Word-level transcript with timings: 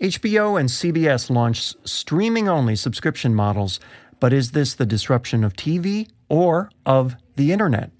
HBO 0.00 0.60
and 0.60 0.68
CBS 0.68 1.28
launched 1.28 1.76
streaming 1.82 2.48
only 2.48 2.76
subscription 2.76 3.34
models, 3.34 3.80
but 4.20 4.32
is 4.32 4.52
this 4.52 4.74
the 4.74 4.86
disruption 4.86 5.42
of 5.42 5.54
TV 5.54 6.08
or 6.28 6.70
of 6.86 7.16
the 7.34 7.50
internet? 7.50 7.90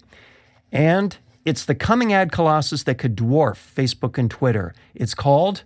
And 0.71 1.17
it's 1.43 1.65
the 1.65 1.75
coming 1.75 2.13
ad 2.13 2.31
colossus 2.31 2.83
that 2.83 2.99
could 2.99 3.17
dwarf 3.17 3.57
Facebook 3.57 4.17
and 4.17 4.31
Twitter. 4.31 4.73
It's 4.95 5.13
called 5.13 5.63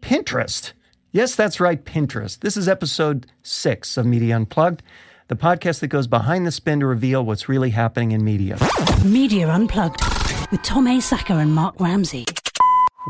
Pinterest. 0.00 0.72
Yes, 1.12 1.34
that's 1.34 1.60
right, 1.60 1.84
Pinterest. 1.84 2.40
This 2.40 2.56
is 2.56 2.66
episode 2.66 3.26
six 3.42 3.98
of 3.98 4.06
Media 4.06 4.36
Unplugged, 4.36 4.82
the 5.28 5.36
podcast 5.36 5.80
that 5.80 5.88
goes 5.88 6.06
behind 6.06 6.46
the 6.46 6.50
spin 6.50 6.80
to 6.80 6.86
reveal 6.86 7.22
what's 7.26 7.46
really 7.46 7.70
happening 7.70 8.12
in 8.12 8.24
media. 8.24 8.56
Media 9.04 9.50
Unplugged 9.50 10.00
with 10.50 10.62
Tom 10.62 10.86
A. 10.86 10.96
Asacker 10.96 11.42
and 11.42 11.54
Mark 11.54 11.78
Ramsey. 11.78 12.24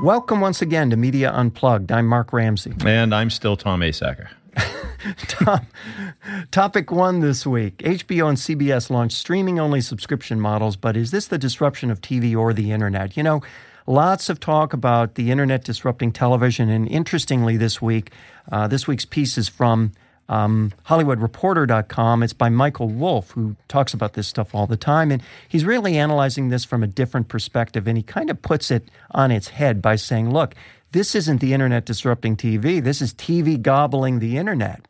Welcome 0.02 0.40
once 0.40 0.61
again 0.61 0.90
to 0.90 0.96
Media 0.96 1.30
Unplugged. 1.32 1.92
I'm 1.92 2.08
Mark 2.08 2.32
Ramsey. 2.32 2.74
And 2.84 3.14
I'm 3.14 3.30
still 3.30 3.56
Tom 3.56 3.79
Asacker. 3.80 4.29
Tom, 5.29 5.66
topic 6.50 6.90
one 6.90 7.21
this 7.21 7.46
week 7.46 7.79
HBO 7.79 8.29
and 8.29 8.36
CBS 8.36 8.90
launched 8.90 9.16
streaming 9.16 9.61
only 9.61 9.80
subscription 9.80 10.40
models, 10.40 10.75
but 10.75 10.96
is 10.96 11.12
this 11.12 11.29
the 11.29 11.38
disruption 11.38 11.93
of 11.93 12.00
TV 12.00 12.36
or 12.36 12.52
the 12.52 12.72
internet? 12.72 13.16
You 13.16 13.22
know, 13.22 13.40
lots 13.86 14.29
of 14.29 14.40
talk 14.40 14.72
about 14.72 15.14
the 15.14 15.30
internet 15.30 15.62
disrupting 15.62 16.11
television. 16.11 16.68
And 16.68 16.88
interestingly, 16.88 17.57
this 17.57 17.80
week, 17.80 18.11
uh, 18.50 18.66
this 18.66 18.88
week's 18.88 19.04
piece 19.04 19.38
is 19.38 19.49
from 19.49 19.93
um, 20.29 20.73
HollywoodReporter.com. 20.87 22.23
It's 22.23 22.33
by 22.33 22.49
Michael 22.49 22.89
Wolff, 22.89 23.33
who 23.33 23.57
talks 23.69 23.95
about 23.95 24.14
this 24.14 24.27
stuff 24.29 24.55
all 24.55 24.67
the 24.67 24.77
time. 24.77 25.11
And 25.11 25.23
he's 25.49 25.64
really 25.64 25.97
analyzing 25.97 26.49
this 26.49 26.64
from 26.64 26.83
a 26.83 26.87
different 26.87 27.29
perspective. 27.29 27.87
And 27.87 27.97
he 27.97 28.03
kind 28.03 28.31
of 28.31 28.43
puts 28.43 28.71
it 28.71 28.91
on 29.11 29.31
its 29.31 29.49
head 29.49 29.83
by 29.83 29.97
saying, 29.97 30.33
look, 30.33 30.55
this 30.93 31.14
isn't 31.14 31.41
the 31.41 31.53
internet 31.53 31.85
disrupting 31.85 32.37
TV, 32.37 32.83
this 32.83 33.03
is 33.03 33.12
TV 33.12 33.61
gobbling 33.61 34.20
the 34.20 34.37
internet. 34.37 34.87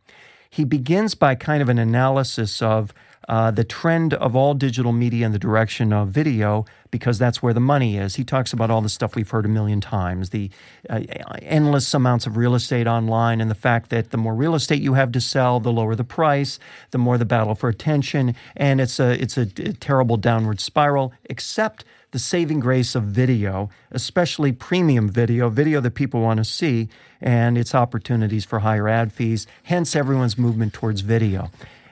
He 0.50 0.64
begins 0.64 1.14
by 1.14 1.34
kind 1.34 1.62
of 1.62 1.68
an 1.68 1.78
analysis 1.78 2.62
of 2.62 2.94
uh, 3.28 3.50
the 3.50 3.64
trend 3.64 4.14
of 4.14 4.36
all 4.36 4.54
digital 4.54 4.92
media 4.92 5.26
in 5.26 5.32
the 5.32 5.38
direction 5.38 5.92
of 5.92 6.08
video 6.08 6.64
because 6.90 7.18
that's 7.18 7.42
where 7.42 7.52
the 7.52 7.60
money 7.60 7.96
is. 7.96 8.14
He 8.14 8.24
talks 8.24 8.52
about 8.52 8.70
all 8.70 8.80
the 8.80 8.88
stuff 8.88 9.16
we've 9.16 9.28
heard 9.28 9.44
a 9.44 9.48
million 9.48 9.80
times 9.80 10.30
the 10.30 10.50
uh, 10.88 11.00
endless 11.42 11.92
amounts 11.92 12.26
of 12.26 12.36
real 12.36 12.54
estate 12.54 12.86
online, 12.86 13.40
and 13.40 13.50
the 13.50 13.54
fact 13.56 13.90
that 13.90 14.10
the 14.10 14.16
more 14.16 14.34
real 14.34 14.54
estate 14.54 14.80
you 14.80 14.94
have 14.94 15.10
to 15.12 15.20
sell, 15.20 15.58
the 15.58 15.72
lower 15.72 15.94
the 15.94 16.04
price, 16.04 16.58
the 16.92 16.98
more 16.98 17.18
the 17.18 17.24
battle 17.24 17.54
for 17.54 17.68
attention, 17.68 18.34
and 18.56 18.80
it's 18.80 19.00
a, 19.00 19.20
it's 19.20 19.36
a, 19.36 19.42
a 19.42 19.72
terrible 19.72 20.16
downward 20.16 20.60
spiral, 20.60 21.12
except 21.24 21.84
the 22.12 22.18
saving 22.20 22.60
grace 22.60 22.94
of 22.94 23.02
video, 23.02 23.68
especially 23.90 24.52
premium 24.52 25.08
video, 25.08 25.48
video 25.48 25.80
that 25.80 25.96
people 25.96 26.20
want 26.20 26.38
to 26.38 26.44
see, 26.44 26.88
and 27.20 27.58
its 27.58 27.74
opportunities 27.74 28.44
for 28.44 28.60
higher 28.60 28.88
ad 28.88 29.12
fees, 29.12 29.48
hence 29.64 29.96
everyone's 29.96 30.38
movement 30.38 30.72
towards 30.72 31.00
video. 31.00 31.50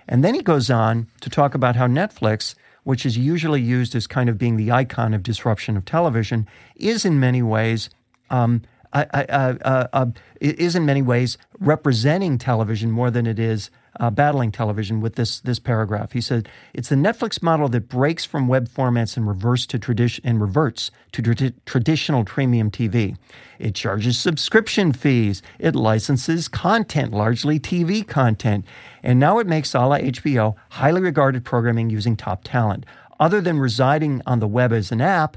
And 0.08 0.24
then 0.24 0.34
he 0.34 0.42
goes 0.42 0.70
on 0.70 1.06
to 1.20 1.30
talk 1.30 1.54
about 1.54 1.76
how 1.76 1.86
Netflix, 1.86 2.54
which 2.84 3.06
is 3.06 3.16
usually 3.16 3.60
used 3.60 3.94
as 3.94 4.06
kind 4.06 4.28
of 4.28 4.38
being 4.38 4.56
the 4.56 4.72
icon 4.72 5.14
of 5.14 5.22
disruption 5.22 5.76
of 5.76 5.84
television, 5.84 6.48
is 6.76 7.04
in 7.04 7.20
many 7.20 7.42
ways. 7.42 7.90
Um, 8.30 8.62
uh, 8.94 9.06
uh, 9.12 9.86
uh, 9.94 10.06
is 10.38 10.76
in 10.76 10.84
many 10.84 11.00
ways 11.00 11.38
representing 11.58 12.36
television 12.36 12.90
more 12.90 13.10
than 13.10 13.26
it 13.26 13.38
is 13.38 13.70
uh, 14.00 14.10
battling 14.10 14.50
television 14.50 15.00
with 15.00 15.16
this 15.16 15.40
this 15.40 15.58
paragraph. 15.58 16.12
He 16.12 16.20
said 16.20 16.48
it's 16.72 16.88
the 16.88 16.96
Netflix 16.96 17.42
model 17.42 17.68
that 17.70 17.88
breaks 17.88 18.24
from 18.24 18.48
web 18.48 18.68
formats 18.68 19.16
and 19.16 19.26
reverse 19.26 19.66
to 19.66 19.78
tradition 19.78 20.24
and 20.26 20.40
reverts 20.40 20.90
to 21.12 21.22
tra- 21.22 21.52
traditional 21.66 22.24
premium 22.24 22.70
TV. 22.70 23.16
It 23.58 23.74
charges 23.74 24.18
subscription 24.18 24.92
fees. 24.92 25.42
It 25.58 25.74
licenses 25.74 26.48
content, 26.48 27.12
largely 27.12 27.60
TV 27.60 28.06
content, 28.06 28.64
and 29.02 29.18
now 29.20 29.38
it 29.38 29.46
makes 29.46 29.74
a 29.74 29.80
la 29.80 29.98
HBO 29.98 30.54
highly 30.70 31.00
regarded 31.00 31.44
programming 31.44 31.90
using 31.90 32.16
top 32.16 32.44
talent. 32.44 32.86
Other 33.20 33.40
than 33.40 33.58
residing 33.58 34.20
on 34.26 34.40
the 34.40 34.48
web 34.48 34.72
as 34.72 34.90
an 34.90 35.00
app 35.00 35.36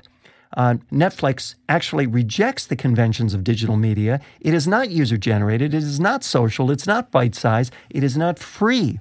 uh, 0.55 0.75
Netflix 0.91 1.55
actually 1.67 2.07
rejects 2.07 2.65
the 2.65 2.75
conventions 2.75 3.33
of 3.33 3.43
digital 3.43 3.75
media. 3.75 4.21
It 4.39 4.53
is 4.53 4.67
not 4.67 4.89
user 4.89 5.17
generated, 5.17 5.73
it 5.73 5.83
is 5.83 5.99
not 5.99 6.23
social, 6.23 6.71
it's 6.71 6.87
not 6.87 7.11
bite 7.11 7.35
sized, 7.35 7.73
it 7.89 8.03
is 8.03 8.15
not 8.15 8.39
free. 8.39 8.99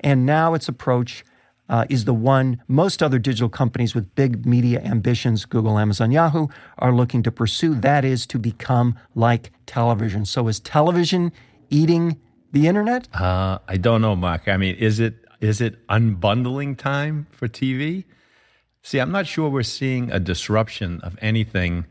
And 0.00 0.26
now 0.26 0.54
its 0.54 0.68
approach 0.68 1.24
uh, 1.68 1.84
is 1.88 2.04
the 2.04 2.14
one 2.14 2.62
most 2.68 3.02
other 3.02 3.18
digital 3.18 3.48
companies 3.48 3.94
with 3.94 4.14
big 4.14 4.46
media 4.46 4.80
ambitions, 4.82 5.44
Google, 5.44 5.78
Amazon, 5.78 6.12
Yahoo, 6.12 6.48
are 6.78 6.94
looking 6.94 7.22
to 7.24 7.32
pursue. 7.32 7.74
That 7.74 8.04
is 8.04 8.26
to 8.26 8.38
become 8.38 8.98
like 9.14 9.52
television. 9.66 10.24
So 10.24 10.48
is 10.48 10.60
television 10.60 11.32
eating 11.70 12.20
the 12.52 12.68
internet? 12.68 13.08
Uh, 13.14 13.58
I 13.66 13.76
don't 13.76 14.00
know, 14.00 14.14
Mark. 14.14 14.48
I 14.48 14.56
mean, 14.56 14.76
is 14.76 15.00
it 15.00 15.14
is 15.40 15.60
it 15.60 15.86
unbundling 15.88 16.76
time 16.76 17.26
for 17.30 17.48
TV? 17.48 18.04
See, 18.86 19.00
I'm 19.00 19.10
not 19.10 19.26
sure 19.26 19.48
we're 19.48 19.64
seeing 19.64 20.12
a 20.12 20.20
disruption 20.20 21.00
of 21.00 21.18
anything, 21.20 21.86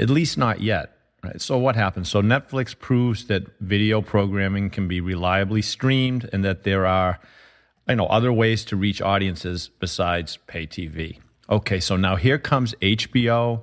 at 0.00 0.10
least 0.10 0.36
not 0.36 0.60
yet. 0.60 0.98
Right? 1.22 1.40
So, 1.40 1.56
what 1.56 1.76
happens? 1.76 2.08
So, 2.08 2.20
Netflix 2.20 2.76
proves 2.76 3.26
that 3.26 3.44
video 3.60 4.02
programming 4.02 4.70
can 4.70 4.88
be 4.88 5.00
reliably 5.00 5.62
streamed 5.62 6.28
and 6.32 6.44
that 6.44 6.64
there 6.64 6.84
are 6.84 7.20
you 7.88 7.94
know, 7.94 8.06
other 8.06 8.32
ways 8.32 8.64
to 8.64 8.76
reach 8.76 9.00
audiences 9.00 9.70
besides 9.78 10.38
pay 10.48 10.66
TV. 10.66 11.20
Okay, 11.48 11.78
so 11.78 11.96
now 11.96 12.16
here 12.16 12.38
comes 12.38 12.74
HBO, 12.82 13.60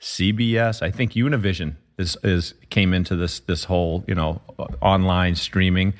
CBS. 0.00 0.82
I 0.82 0.92
think 0.92 1.14
Univision 1.14 1.74
is, 1.98 2.16
is 2.22 2.54
came 2.70 2.94
into 2.94 3.16
this 3.16 3.40
this 3.40 3.64
whole 3.64 4.04
you 4.06 4.14
know 4.14 4.40
online 4.80 5.34
streaming, 5.34 5.94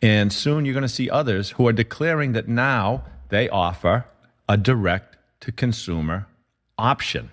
and 0.00 0.32
soon 0.32 0.64
you're 0.64 0.72
going 0.72 0.80
to 0.80 0.88
see 0.88 1.10
others 1.10 1.50
who 1.50 1.68
are 1.68 1.74
declaring 1.74 2.32
that 2.32 2.48
now 2.48 3.04
they 3.28 3.46
offer 3.50 4.06
a 4.48 4.56
direct 4.56 5.09
to 5.40 5.52
consumer 5.52 6.26
option 6.78 7.30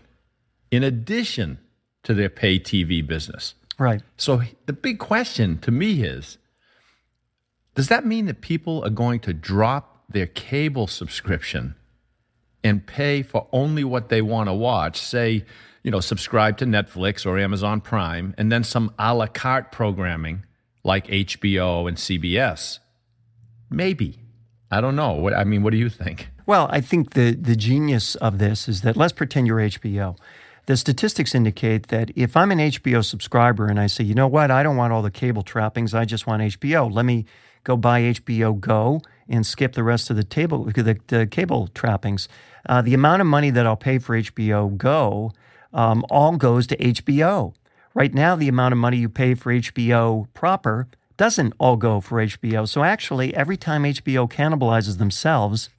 in 0.72 0.84
addition 0.84 1.60
to 2.04 2.14
their 2.14 2.30
pay 2.30 2.60
TV 2.60 3.06
business. 3.06 3.54
Right. 3.78 4.02
So 4.18 4.42
the 4.66 4.74
big 4.74 5.00
question 5.00 5.60
to 5.60 5.72
me 5.72 6.04
is 6.04 6.38
does 7.76 7.90
that 7.90 8.06
mean 8.06 8.26
that 8.26 8.42
people 8.42 8.84
are 8.84 8.90
going 8.90 9.20
to 9.22 9.34
drop 9.34 10.04
their 10.10 10.26
cable 10.26 10.88
subscription 10.88 11.76
and 12.64 12.86
pay 12.86 13.22
for 13.22 13.48
only 13.52 13.84
what 13.84 14.10
they 14.10 14.22
want 14.22 14.50
to 14.50 14.54
watch? 14.54 15.00
Say, 15.00 15.46
you 15.84 15.92
know, 15.92 16.00
subscribe 16.00 16.58
to 16.58 16.66
Netflix 16.66 17.26
or 17.26 17.38
Amazon 17.38 17.82
Prime 17.82 18.34
and 18.38 18.52
then 18.52 18.64
some 18.64 18.94
a 18.98 19.14
la 19.14 19.28
carte 19.28 19.72
programming 19.72 20.44
like 20.84 21.08
HBO 21.08 21.88
and 21.88 21.98
CBS? 21.98 22.80
Maybe. 23.70 24.20
I 24.72 24.82
don't 24.82 24.96
know. 24.96 25.14
What 25.14 25.34
I 25.34 25.44
mean, 25.44 25.62
what 25.62 25.72
do 25.72 25.78
you 25.78 25.90
think? 25.90 26.30
Well, 26.48 26.70
I 26.72 26.80
think 26.80 27.14
the, 27.14 27.32
the 27.34 27.58
genius 27.58 28.16
of 28.16 28.40
this 28.40 28.70
is 28.70 28.80
that 28.82 28.96
let's 28.96 29.12
pretend 29.12 29.48
you're 29.48 29.58
HBO. 29.58 30.18
The 30.66 30.78
statistics 30.78 31.36
indicate 31.36 31.90
that 31.90 32.10
if 32.16 32.38
I'm 32.38 32.52
an 32.52 32.60
HBO 32.60 33.04
subscriber 33.04 33.68
and 33.68 33.78
I 33.78 33.88
say, 33.88 34.06
you 34.06 34.14
know 34.14 34.28
what, 34.28 34.50
I 34.50 34.64
don't 34.64 34.78
want 34.78 34.94
all 34.94 35.02
the 35.02 35.12
cable 35.12 35.44
trappings, 35.44 35.94
I 35.94 36.06
just 36.06 36.26
want 36.26 36.42
HBO. 36.42 36.90
Let 36.90 37.04
me 37.04 37.26
go 37.66 37.76
buy 37.76 38.02
HBO 38.02 38.58
Go 38.58 39.02
and 39.28 39.46
skip 39.46 39.74
the 39.74 39.84
rest 39.84 40.10
of 40.10 40.16
the 40.16 40.24
table, 40.24 40.64
the, 40.64 40.98
the 41.08 41.28
cable 41.28 41.68
trappings. 41.68 42.30
Uh, 42.66 42.82
the 42.82 42.94
amount 42.94 43.20
of 43.20 43.28
money 43.28 43.50
that 43.50 43.68
I'll 43.68 43.76
pay 43.76 44.00
for 44.00 44.18
HBO 44.18 44.78
Go 44.78 45.34
um, 45.74 46.06
all 46.10 46.38
goes 46.38 46.66
to 46.68 46.78
HBO. 46.78 47.56
Right 47.94 48.14
now, 48.14 48.38
the 48.38 48.48
amount 48.48 48.72
of 48.72 48.78
money 48.78 48.96
you 48.96 49.10
pay 49.10 49.34
for 49.36 49.52
HBO 49.52 50.28
proper 50.34 50.88
doesn't 51.18 51.54
all 51.60 51.76
go 51.76 52.00
for 52.00 52.20
HBO. 52.20 52.66
So 52.70 52.86
actually, 52.86 53.36
every 53.36 53.58
time 53.58 53.84
HBO 53.84 54.32
cannibalizes 54.32 54.98
themselves, 54.98 55.70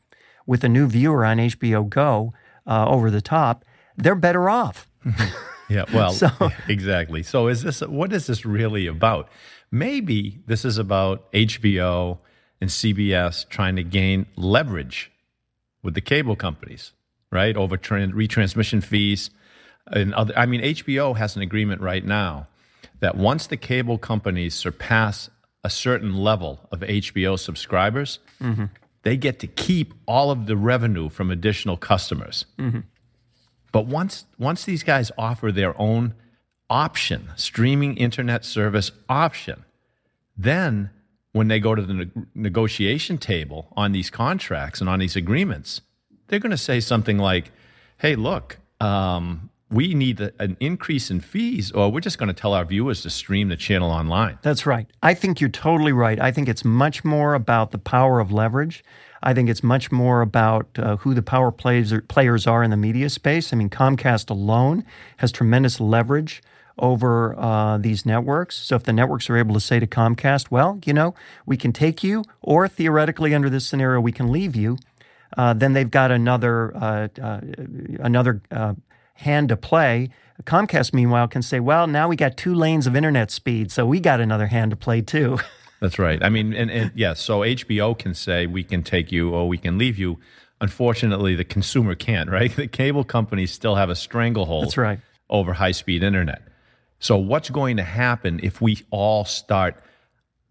with 0.48 0.64
a 0.64 0.68
new 0.68 0.88
viewer 0.88 1.24
on 1.26 1.36
HBO 1.36 1.88
Go 1.88 2.32
uh, 2.66 2.86
over 2.88 3.10
the 3.10 3.20
top, 3.20 3.64
they're 3.96 4.16
better 4.16 4.48
off. 4.48 4.88
yeah, 5.68 5.84
well, 5.92 6.10
so, 6.10 6.30
exactly. 6.66 7.22
So 7.22 7.46
is 7.46 7.62
this 7.62 7.82
what 7.82 8.12
is 8.12 8.26
this 8.26 8.44
really 8.44 8.88
about? 8.88 9.28
Maybe 9.70 10.40
this 10.46 10.64
is 10.64 10.78
about 10.78 11.30
HBO 11.32 12.18
and 12.60 12.70
CBS 12.70 13.46
trying 13.48 13.76
to 13.76 13.84
gain 13.84 14.26
leverage 14.34 15.12
with 15.82 15.94
the 15.94 16.00
cable 16.00 16.34
companies, 16.34 16.92
right? 17.30 17.56
Over 17.56 17.76
retransmission 17.76 18.82
fees 18.82 19.30
and 19.86 20.14
other 20.14 20.36
I 20.36 20.46
mean 20.46 20.62
HBO 20.62 21.16
has 21.16 21.36
an 21.36 21.42
agreement 21.42 21.82
right 21.82 22.04
now 22.04 22.48
that 23.00 23.16
once 23.16 23.46
the 23.46 23.56
cable 23.58 23.98
companies 23.98 24.54
surpass 24.54 25.28
a 25.62 25.68
certain 25.68 26.16
level 26.16 26.66
of 26.72 26.80
HBO 26.80 27.38
subscribers, 27.38 28.18
mm-hmm 28.40 28.64
they 29.08 29.16
get 29.16 29.38
to 29.38 29.46
keep 29.46 29.94
all 30.04 30.30
of 30.30 30.44
the 30.44 30.54
revenue 30.54 31.08
from 31.08 31.30
additional 31.30 31.78
customers. 31.78 32.44
Mm-hmm. 32.58 32.80
But 33.72 33.86
once 33.86 34.26
once 34.38 34.64
these 34.64 34.82
guys 34.82 35.10
offer 35.16 35.50
their 35.50 35.74
own 35.80 36.12
option, 36.68 37.30
streaming 37.34 37.96
internet 37.96 38.44
service 38.44 38.92
option, 39.08 39.64
then 40.36 40.90
when 41.32 41.48
they 41.48 41.58
go 41.58 41.74
to 41.74 41.80
the 41.80 41.94
ne- 41.94 42.10
negotiation 42.34 43.16
table 43.16 43.72
on 43.74 43.92
these 43.92 44.10
contracts 44.10 44.82
and 44.82 44.90
on 44.90 44.98
these 44.98 45.16
agreements, 45.16 45.80
they're 46.26 46.38
going 46.38 46.50
to 46.50 46.58
say 46.58 46.78
something 46.78 47.16
like, 47.16 47.50
"Hey, 47.96 48.14
look, 48.14 48.58
um, 48.78 49.48
we 49.70 49.94
need 49.94 50.20
an 50.38 50.56
increase 50.60 51.10
in 51.10 51.20
fees, 51.20 51.70
or 51.72 51.90
we're 51.90 52.00
just 52.00 52.18
going 52.18 52.28
to 52.28 52.34
tell 52.34 52.54
our 52.54 52.64
viewers 52.64 53.02
to 53.02 53.10
stream 53.10 53.48
the 53.48 53.56
channel 53.56 53.90
online. 53.90 54.38
That's 54.42 54.64
right. 54.64 54.86
I 55.02 55.14
think 55.14 55.40
you're 55.40 55.50
totally 55.50 55.92
right. 55.92 56.18
I 56.18 56.32
think 56.32 56.48
it's 56.48 56.64
much 56.64 57.04
more 57.04 57.34
about 57.34 57.70
the 57.70 57.78
power 57.78 58.18
of 58.18 58.32
leverage. 58.32 58.82
I 59.22 59.34
think 59.34 59.48
it's 59.48 59.62
much 59.62 59.92
more 59.92 60.22
about 60.22 60.66
uh, 60.78 60.96
who 60.98 61.12
the 61.12 61.22
power 61.22 61.50
players 61.50 61.92
are, 61.92 62.00
players 62.00 62.46
are 62.46 62.62
in 62.62 62.70
the 62.70 62.76
media 62.76 63.10
space. 63.10 63.52
I 63.52 63.56
mean, 63.56 63.68
Comcast 63.68 64.30
alone 64.30 64.84
has 65.18 65.32
tremendous 65.32 65.80
leverage 65.80 66.42
over 66.78 67.38
uh, 67.38 67.76
these 67.78 68.06
networks. 68.06 68.56
So 68.56 68.76
if 68.76 68.84
the 68.84 68.92
networks 68.92 69.28
are 69.28 69.36
able 69.36 69.54
to 69.54 69.60
say 69.60 69.80
to 69.80 69.86
Comcast, 69.86 70.50
well, 70.50 70.78
you 70.84 70.92
know, 70.92 71.14
we 71.44 71.56
can 71.56 71.72
take 71.72 72.04
you, 72.04 72.24
or 72.40 72.68
theoretically 72.68 73.34
under 73.34 73.50
this 73.50 73.66
scenario, 73.66 74.00
we 74.00 74.12
can 74.12 74.30
leave 74.30 74.54
you, 74.54 74.78
uh, 75.36 75.52
then 75.52 75.72
they've 75.72 75.90
got 75.90 76.10
another 76.10 76.74
uh, 76.74 77.08
uh 77.20 77.40
another 78.00 78.40
uh, 78.50 78.74
hand 79.18 79.48
to 79.48 79.56
play. 79.56 80.10
Comcast, 80.44 80.94
meanwhile, 80.94 81.26
can 81.26 81.42
say, 81.42 81.58
well, 81.58 81.86
now 81.86 82.08
we 82.08 82.14
got 82.14 82.36
two 82.36 82.54
lanes 82.54 82.86
of 82.86 82.94
internet 82.94 83.30
speed, 83.30 83.72
so 83.72 83.84
we 83.84 83.98
got 83.98 84.20
another 84.20 84.46
hand 84.46 84.70
to 84.70 84.76
play 84.76 85.00
too. 85.00 85.38
That's 85.80 85.98
right. 85.98 86.22
I 86.22 86.28
mean, 86.28 86.54
and, 86.54 86.70
and 86.70 86.92
yes, 86.94 86.94
yeah, 86.94 87.14
so 87.14 87.40
HBO 87.40 87.98
can 87.98 88.14
say 88.14 88.46
we 88.46 88.62
can 88.62 88.82
take 88.82 89.10
you 89.12 89.30
or 89.30 89.48
we 89.48 89.58
can 89.58 89.78
leave 89.78 89.98
you. 89.98 90.18
Unfortunately, 90.60 91.34
the 91.34 91.44
consumer 91.44 91.94
can't, 91.94 92.30
right? 92.38 92.54
The 92.54 92.68
cable 92.68 93.04
companies 93.04 93.52
still 93.52 93.74
have 93.74 93.90
a 93.90 93.96
stranglehold 93.96 94.66
That's 94.66 94.76
right. 94.76 95.00
over 95.28 95.52
high 95.52 95.72
speed 95.72 96.02
internet. 96.02 96.42
So, 97.00 97.16
what's 97.16 97.50
going 97.50 97.76
to 97.76 97.84
happen 97.84 98.40
if 98.42 98.60
we 98.60 98.84
all 98.90 99.24
start 99.24 99.76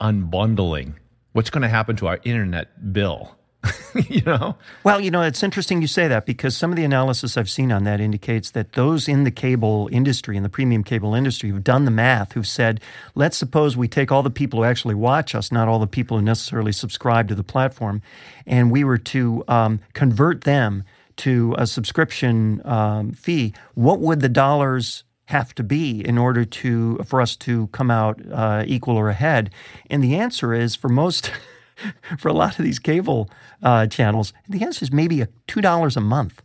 unbundling? 0.02 0.94
What's 1.32 1.50
going 1.50 1.64
to 1.64 1.68
happen 1.70 1.96
to 1.98 2.08
our 2.08 2.20
internet 2.24 2.94
bill? 2.94 3.37
you 4.10 4.22
know? 4.22 4.56
Well, 4.84 5.02
you 5.02 5.12
know, 5.12 5.22
it's 5.22 5.44
interesting 5.44 5.82
you 5.82 5.88
say 5.88 6.08
that 6.08 6.26
because 6.26 6.56
some 6.56 6.72
of 6.72 6.76
the 6.76 6.84
analysis 6.84 7.38
I've 7.38 7.50
seen 7.50 7.72
on 7.72 7.84
that 7.86 8.00
indicates 8.00 8.52
that 8.52 8.74
those 8.74 9.08
in 9.08 9.24
the 9.24 9.32
cable 9.32 9.90
industry, 9.92 10.38
in 10.38 10.44
the 10.44 10.50
premium 10.50 10.84
cable 10.84 11.14
industry, 11.14 11.50
who've 11.50 11.64
done 11.64 11.86
the 11.86 11.92
math, 11.92 12.34
who've 12.34 12.48
said, 12.48 12.82
let's 13.16 13.38
suppose 13.38 13.78
we 13.78 13.88
take 13.88 14.12
all 14.12 14.24
the 14.24 14.30
people 14.30 14.60
who 14.60 14.66
actually 14.66 14.96
watch 14.96 15.36
us, 15.36 15.52
not 15.52 15.68
all 15.68 15.80
the 15.80 15.88
people 15.88 16.18
who 16.18 16.24
necessarily 16.24 16.72
subscribe 16.72 17.28
to 17.28 17.36
the 17.36 17.44
platform, 17.44 18.02
and 18.46 18.72
we 18.72 18.84
were 18.84 18.98
to 18.98 19.44
um, 19.48 19.80
convert 19.94 20.44
them 20.44 20.84
to 21.18 21.56
a 21.58 21.68
subscription 21.68 22.62
um, 22.66 23.12
fee, 23.12 23.54
what 23.74 24.00
would 24.00 24.22
the 24.22 24.30
dollars 24.30 25.04
have 25.26 25.54
to 25.56 25.64
be 25.64 26.06
in 26.08 26.18
order 26.18 26.46
to 26.46 26.98
for 27.06 27.20
us 27.20 27.36
to 27.36 27.68
come 27.68 27.92
out 27.92 28.22
uh, 28.32 28.64
equal 28.66 28.96
or 28.96 29.10
ahead? 29.10 29.50
And 29.90 30.04
the 30.04 30.16
answer 30.16 30.54
is 30.54 30.76
for 30.76 30.90
most 30.90 31.32
for 32.18 32.28
a 32.28 32.34
lot 32.34 32.58
of 32.60 32.66
these 32.66 32.80
cable 32.80 33.30
uh, 33.62 33.88
channels? 33.88 34.34
The 34.48 34.64
answer 34.64 34.84
is 34.84 34.92
maybe 34.92 35.22
a 35.22 35.28
$2 35.48 35.98
a 35.98 36.02
month. 36.02 36.42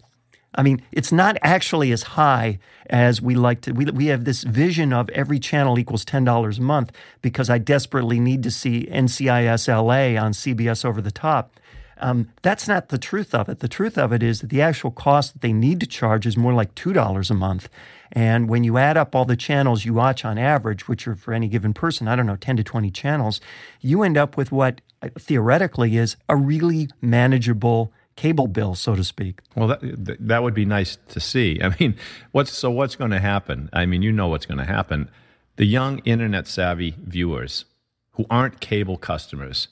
I 0.55 0.62
mean, 0.62 0.82
it's 0.93 1.12
not 1.12 1.38
actually 1.43 1.93
as 1.93 2.02
high 2.02 2.58
as 2.90 3.23
we 3.23 3.34
like 3.34 3.62
to. 3.62 3.73
We, 3.73 3.87
we 3.87 4.06
have 4.06 4.25
this 4.25 4.43
vision 4.43 4.93
of 4.93 5.08
every 5.11 5.38
channel 5.38 5.79
equals 5.79 6.05
$10 6.05 6.58
a 6.58 6.61
month 6.61 6.93
because 7.23 7.49
I 7.49 7.58
desperately 7.58 8.20
need 8.20 8.43
to 8.43 8.50
see 8.50 8.87
NCIS 8.90 9.69
LA 9.69 10.20
on 10.23 10.32
CBS 10.32 10.84
over 10.84 11.00
the 11.00 11.11
top. 11.11 11.58
Um, 11.99 12.31
that's 12.43 12.67
not 12.67 12.88
the 12.88 12.99
truth 12.99 13.34
of 13.34 13.49
it. 13.49 13.61
The 13.61 13.69
truth 13.69 13.96
of 13.96 14.12
it 14.12 14.23
is 14.23 14.40
that 14.40 14.50
the 14.50 14.61
actual 14.61 14.90
cost 14.90 15.34
that 15.34 15.40
they 15.40 15.52
need 15.52 15.81
to 15.81 15.87
charge 15.87 16.26
is 16.26 16.37
more 16.37 16.52
like 16.52 16.75
$2 16.75 17.31
a 17.31 17.34
month. 17.34 17.69
And 18.12 18.49
when 18.49 18.62
you 18.62 18.76
add 18.76 18.99
up 18.99 19.14
all 19.14 19.25
the 19.25 19.37
channels 19.37 19.87
you 19.87 19.94
watch 19.94 20.25
on 20.25 20.37
average, 20.37 20.87
which 20.87 21.09
are 21.09 21.14
for 21.17 21.32
any 21.32 21.49
given 21.49 21.73
person, 21.73 22.09
I 22.09 22.14
don't 22.14 22.26
know, 22.26 22.37
10 22.37 22.59
to 22.59 22.62
20 22.62 22.91
channels, 22.91 23.41
you 23.81 24.03
end 24.03 24.19
up 24.19 24.37
with 24.37 24.53
what 24.53 24.82
uh, 25.00 25.09
theoretically 25.19 25.97
is 25.97 26.17
a 26.29 26.37
really 26.37 26.88
manageable 27.00 27.91
cable 28.14 28.47
bill, 28.47 28.75
so 28.75 28.94
to 28.94 29.03
speak. 29.03 29.41
Well, 29.56 29.69
that 29.69 30.17
that 30.20 30.43
would 30.43 30.53
be 30.53 30.67
nice 30.67 30.99
to 31.09 31.20
see. 31.20 31.59
I 31.62 31.75
mean, 31.81 31.97
what's 32.32 32.53
so 32.53 32.70
what's 32.70 32.97
going 32.97 33.12
to 33.12 33.20
happen? 33.20 33.70
I 33.73 33.87
mean, 33.87 34.03
you 34.03 34.12
know 34.12 34.29
what's 34.29 34.47
going 34.47 34.58
to 34.58 34.67
happen. 34.67 35.11
The 35.56 35.65
young 35.65 35.99
internet 36.00 36.47
savvy 36.47 36.94
viewers 37.03 37.65
who 38.12 38.26
aren't 38.29 38.61
cable 38.61 38.99
customers, 38.99 39.69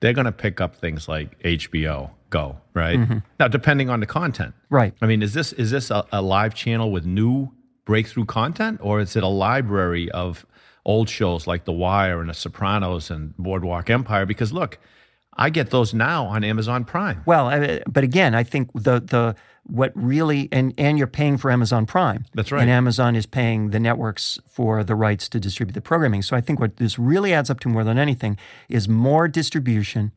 they're 0.00 0.14
going 0.14 0.24
to 0.24 0.32
pick 0.32 0.60
up 0.60 0.76
things 0.76 1.06
like 1.06 1.38
HBO 1.40 2.10
Go, 2.30 2.56
right? 2.72 2.98
Mm-hmm. 2.98 3.18
Now, 3.38 3.46
depending 3.46 3.90
on 3.90 4.00
the 4.00 4.06
content, 4.06 4.54
right? 4.68 4.92
I 5.00 5.06
mean, 5.06 5.22
is 5.22 5.34
this 5.34 5.52
is 5.52 5.70
this 5.70 5.90
a, 5.90 6.04
a 6.10 6.20
live 6.20 6.54
channel 6.54 6.90
with 6.90 7.06
new 7.06 7.52
breakthrough 7.84 8.24
content, 8.24 8.80
or 8.82 9.00
is 9.00 9.16
it 9.16 9.22
a 9.22 9.28
library 9.28 10.10
of 10.10 10.46
old 10.84 11.08
shows 11.08 11.46
like 11.46 11.64
The 11.64 11.72
Wire 11.72 12.20
and 12.20 12.28
The 12.28 12.34
Sopranos 12.34 13.10
and 13.10 13.36
Boardwalk 13.36 13.90
Empire 13.90 14.26
because 14.26 14.52
look, 14.52 14.78
I 15.36 15.50
get 15.50 15.70
those 15.70 15.92
now 15.92 16.26
on 16.26 16.44
Amazon 16.44 16.84
Prime. 16.84 17.22
Well, 17.26 17.48
uh, 17.48 17.80
but 17.88 18.04
again, 18.04 18.34
I 18.34 18.44
think 18.44 18.70
the 18.72 19.00
the 19.00 19.34
what 19.64 19.92
really 19.94 20.48
and 20.52 20.72
and 20.78 20.98
you're 20.98 21.06
paying 21.06 21.38
for 21.38 21.50
Amazon 21.50 21.86
Prime. 21.86 22.26
That's 22.34 22.52
right. 22.52 22.62
And 22.62 22.70
Amazon 22.70 23.16
is 23.16 23.26
paying 23.26 23.70
the 23.70 23.80
networks 23.80 24.38
for 24.46 24.84
the 24.84 24.94
rights 24.94 25.28
to 25.30 25.40
distribute 25.40 25.74
the 25.74 25.80
programming. 25.80 26.22
So 26.22 26.36
I 26.36 26.40
think 26.40 26.60
what 26.60 26.76
this 26.76 26.98
really 26.98 27.32
adds 27.32 27.50
up 27.50 27.60
to 27.60 27.68
more 27.68 27.84
than 27.84 27.98
anything 27.98 28.36
is 28.68 28.88
more 28.88 29.26
distribution 29.26 30.12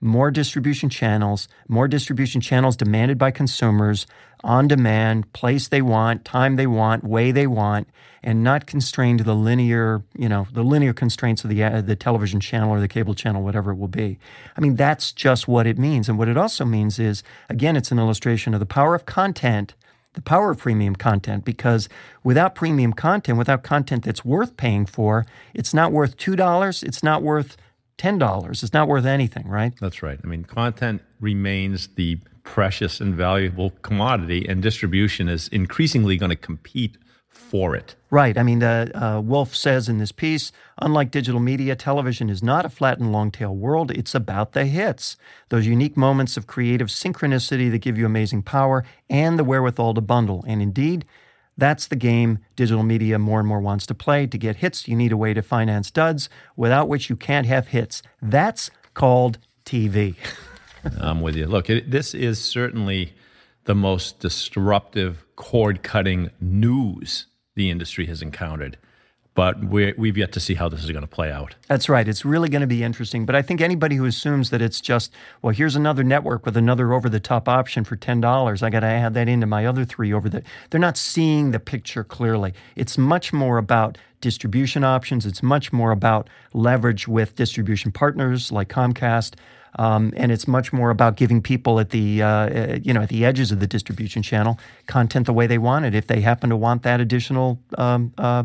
more 0.00 0.30
distribution 0.30 0.88
channels, 0.88 1.48
more 1.68 1.88
distribution 1.88 2.40
channels 2.40 2.76
demanded 2.76 3.18
by 3.18 3.30
consumers 3.30 4.06
on 4.44 4.68
demand, 4.68 5.32
place 5.32 5.68
they 5.68 5.82
want, 5.82 6.24
time 6.24 6.56
they 6.56 6.66
want, 6.66 7.02
way 7.02 7.32
they 7.32 7.46
want, 7.46 7.88
and 8.22 8.44
not 8.44 8.66
constrained 8.66 9.18
to 9.18 9.24
the 9.24 9.34
linear, 9.34 10.02
you 10.16 10.28
know, 10.28 10.46
the 10.52 10.62
linear 10.62 10.92
constraints 10.92 11.42
of 11.42 11.50
the 11.50 11.62
uh, 11.62 11.80
the 11.80 11.96
television 11.96 12.38
channel 12.38 12.70
or 12.70 12.80
the 12.80 12.88
cable 12.88 13.14
channel, 13.14 13.42
whatever 13.42 13.72
it 13.72 13.76
will 13.76 13.88
be. 13.88 14.18
I 14.56 14.60
mean, 14.60 14.76
that's 14.76 15.12
just 15.12 15.48
what 15.48 15.66
it 15.66 15.78
means. 15.78 16.08
And 16.08 16.18
what 16.18 16.28
it 16.28 16.36
also 16.36 16.64
means 16.64 16.98
is, 16.98 17.22
again, 17.48 17.76
it's 17.76 17.90
an 17.90 17.98
illustration 17.98 18.54
of 18.54 18.60
the 18.60 18.66
power 18.66 18.94
of 18.94 19.06
content 19.06 19.74
the 20.14 20.22
power 20.22 20.50
of 20.50 20.58
premium 20.58 20.96
content 20.96 21.44
because 21.44 21.88
without 22.24 22.56
premium 22.56 22.92
content, 22.92 23.38
without 23.38 23.62
content 23.62 24.04
that's 24.04 24.24
worth 24.24 24.56
paying 24.56 24.84
for, 24.84 25.24
it's 25.54 25.72
not 25.72 25.92
worth 25.92 26.16
$2, 26.16 26.82
it's 26.82 27.04
not 27.04 27.22
worth 27.22 27.56
$10. 27.98 28.62
It's 28.62 28.72
not 28.72 28.88
worth 28.88 29.04
anything, 29.04 29.48
right? 29.48 29.72
That's 29.80 30.02
right. 30.02 30.18
I 30.22 30.26
mean, 30.26 30.44
content 30.44 31.02
remains 31.20 31.88
the 31.88 32.18
precious 32.44 33.00
and 33.00 33.14
valuable 33.14 33.70
commodity, 33.82 34.46
and 34.48 34.62
distribution 34.62 35.28
is 35.28 35.48
increasingly 35.48 36.16
going 36.16 36.30
to 36.30 36.36
compete 36.36 36.96
for 37.28 37.76
it. 37.76 37.94
Right. 38.10 38.36
I 38.36 38.42
mean, 38.42 38.62
uh, 38.62 38.90
uh, 38.94 39.20
Wolff 39.20 39.54
says 39.54 39.88
in 39.88 39.98
this 39.98 40.12
piece 40.12 40.50
unlike 40.80 41.10
digital 41.10 41.40
media, 41.40 41.76
television 41.76 42.30
is 42.30 42.42
not 42.42 42.64
a 42.64 42.68
flat 42.68 42.98
and 42.98 43.12
long 43.12 43.30
tail 43.30 43.54
world. 43.54 43.90
It's 43.90 44.14
about 44.14 44.52
the 44.52 44.64
hits, 44.64 45.16
those 45.48 45.66
unique 45.66 45.96
moments 45.96 46.36
of 46.36 46.46
creative 46.46 46.88
synchronicity 46.88 47.70
that 47.70 47.78
give 47.78 47.98
you 47.98 48.06
amazing 48.06 48.42
power 48.42 48.84
and 49.08 49.38
the 49.38 49.44
wherewithal 49.44 49.94
to 49.94 50.00
bundle. 50.00 50.44
And 50.46 50.62
indeed, 50.62 51.04
that's 51.58 51.88
the 51.88 51.96
game 51.96 52.38
digital 52.56 52.84
media 52.84 53.18
more 53.18 53.40
and 53.40 53.48
more 53.48 53.60
wants 53.60 53.84
to 53.86 53.94
play. 53.94 54.26
To 54.26 54.38
get 54.38 54.56
hits, 54.56 54.88
you 54.88 54.96
need 54.96 55.12
a 55.12 55.16
way 55.16 55.34
to 55.34 55.42
finance 55.42 55.90
duds, 55.90 56.30
without 56.56 56.88
which 56.88 57.10
you 57.10 57.16
can't 57.16 57.46
have 57.46 57.68
hits. 57.68 58.00
That's 58.22 58.70
called 58.94 59.38
TV. 59.66 60.14
I'm 61.00 61.20
with 61.20 61.36
you. 61.36 61.46
Look, 61.46 61.68
it, 61.68 61.90
this 61.90 62.14
is 62.14 62.42
certainly 62.42 63.12
the 63.64 63.74
most 63.74 64.20
disruptive, 64.20 65.24
cord 65.36 65.82
cutting 65.82 66.30
news 66.40 67.26
the 67.54 67.70
industry 67.70 68.06
has 68.06 68.22
encountered 68.22 68.78
but 69.38 69.62
we 69.62 69.86
have 69.86 70.16
yet 70.16 70.32
to 70.32 70.40
see 70.40 70.54
how 70.54 70.68
this 70.68 70.82
is 70.82 70.90
going 70.90 71.04
to 71.04 71.06
play 71.06 71.30
out. 71.30 71.54
That's 71.68 71.88
right. 71.88 72.08
It's 72.08 72.24
really 72.24 72.48
going 72.48 72.62
to 72.62 72.66
be 72.66 72.82
interesting. 72.82 73.24
But 73.24 73.36
I 73.36 73.42
think 73.42 73.60
anybody 73.60 73.94
who 73.94 74.04
assumes 74.04 74.50
that 74.50 74.60
it's 74.60 74.80
just, 74.80 75.14
well, 75.42 75.54
here's 75.54 75.76
another 75.76 76.02
network 76.02 76.44
with 76.44 76.56
another 76.56 76.92
over 76.92 77.08
the 77.08 77.20
top 77.20 77.48
option 77.48 77.84
for 77.84 77.96
$10, 77.96 78.62
I 78.64 78.68
got 78.68 78.80
to 78.80 78.86
add 78.86 79.14
that 79.14 79.28
into 79.28 79.46
my 79.46 79.64
other 79.64 79.84
three 79.84 80.12
over 80.12 80.28
the, 80.28 80.42
they're 80.70 80.80
not 80.80 80.96
seeing 80.96 81.52
the 81.52 81.60
picture 81.60 82.02
clearly. 82.02 82.52
It's 82.74 82.98
much 82.98 83.32
more 83.32 83.58
about 83.58 83.96
distribution 84.20 84.82
options, 84.82 85.24
it's 85.24 85.40
much 85.40 85.72
more 85.72 85.92
about 85.92 86.28
leverage 86.52 87.06
with 87.06 87.36
distribution 87.36 87.92
partners 87.92 88.50
like 88.50 88.68
Comcast. 88.68 89.36
Um, 89.76 90.12
and 90.16 90.32
it's 90.32 90.48
much 90.48 90.72
more 90.72 90.90
about 90.90 91.16
giving 91.16 91.42
people 91.42 91.78
at 91.80 91.90
the 91.90 92.22
uh, 92.22 92.78
you 92.82 92.92
know 92.92 93.02
at 93.02 93.08
the 93.08 93.24
edges 93.24 93.52
of 93.52 93.60
the 93.60 93.66
distribution 93.66 94.22
channel 94.22 94.58
content 94.86 95.26
the 95.26 95.32
way 95.32 95.46
they 95.46 95.58
want 95.58 95.84
it 95.84 95.94
if 95.94 96.06
they 96.06 96.20
happen 96.20 96.50
to 96.50 96.56
want 96.56 96.82
that 96.82 97.00
additional 97.00 97.60
um, 97.76 98.12
uh, 98.18 98.44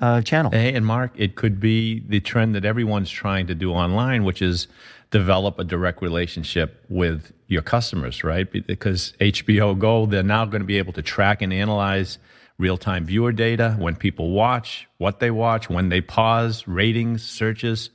uh, 0.00 0.22
channel. 0.22 0.50
Hey, 0.50 0.74
and 0.74 0.86
Mark, 0.86 1.12
it 1.16 1.34
could 1.34 1.60
be 1.60 2.00
the 2.00 2.20
trend 2.20 2.54
that 2.54 2.64
everyone's 2.64 3.10
trying 3.10 3.46
to 3.48 3.54
do 3.54 3.72
online, 3.72 4.24
which 4.24 4.40
is 4.40 4.66
develop 5.10 5.58
a 5.58 5.64
direct 5.64 6.00
relationship 6.00 6.84
with 6.88 7.32
your 7.46 7.62
customers, 7.62 8.24
right? 8.24 8.50
Because 8.66 9.12
HBO 9.20 9.78
Go, 9.78 10.06
they're 10.06 10.22
now 10.22 10.46
going 10.46 10.62
to 10.62 10.66
be 10.66 10.78
able 10.78 10.94
to 10.94 11.02
track 11.02 11.42
and 11.42 11.52
analyze 11.52 12.18
real 12.58 12.78
time 12.78 13.04
viewer 13.04 13.32
data, 13.32 13.76
when 13.78 13.96
people 13.96 14.30
watch, 14.30 14.88
what 14.98 15.20
they 15.20 15.30
watch, 15.30 15.68
when 15.68 15.88
they 15.88 16.00
pause, 16.00 16.66
ratings, 16.66 17.22
searches. 17.22 17.90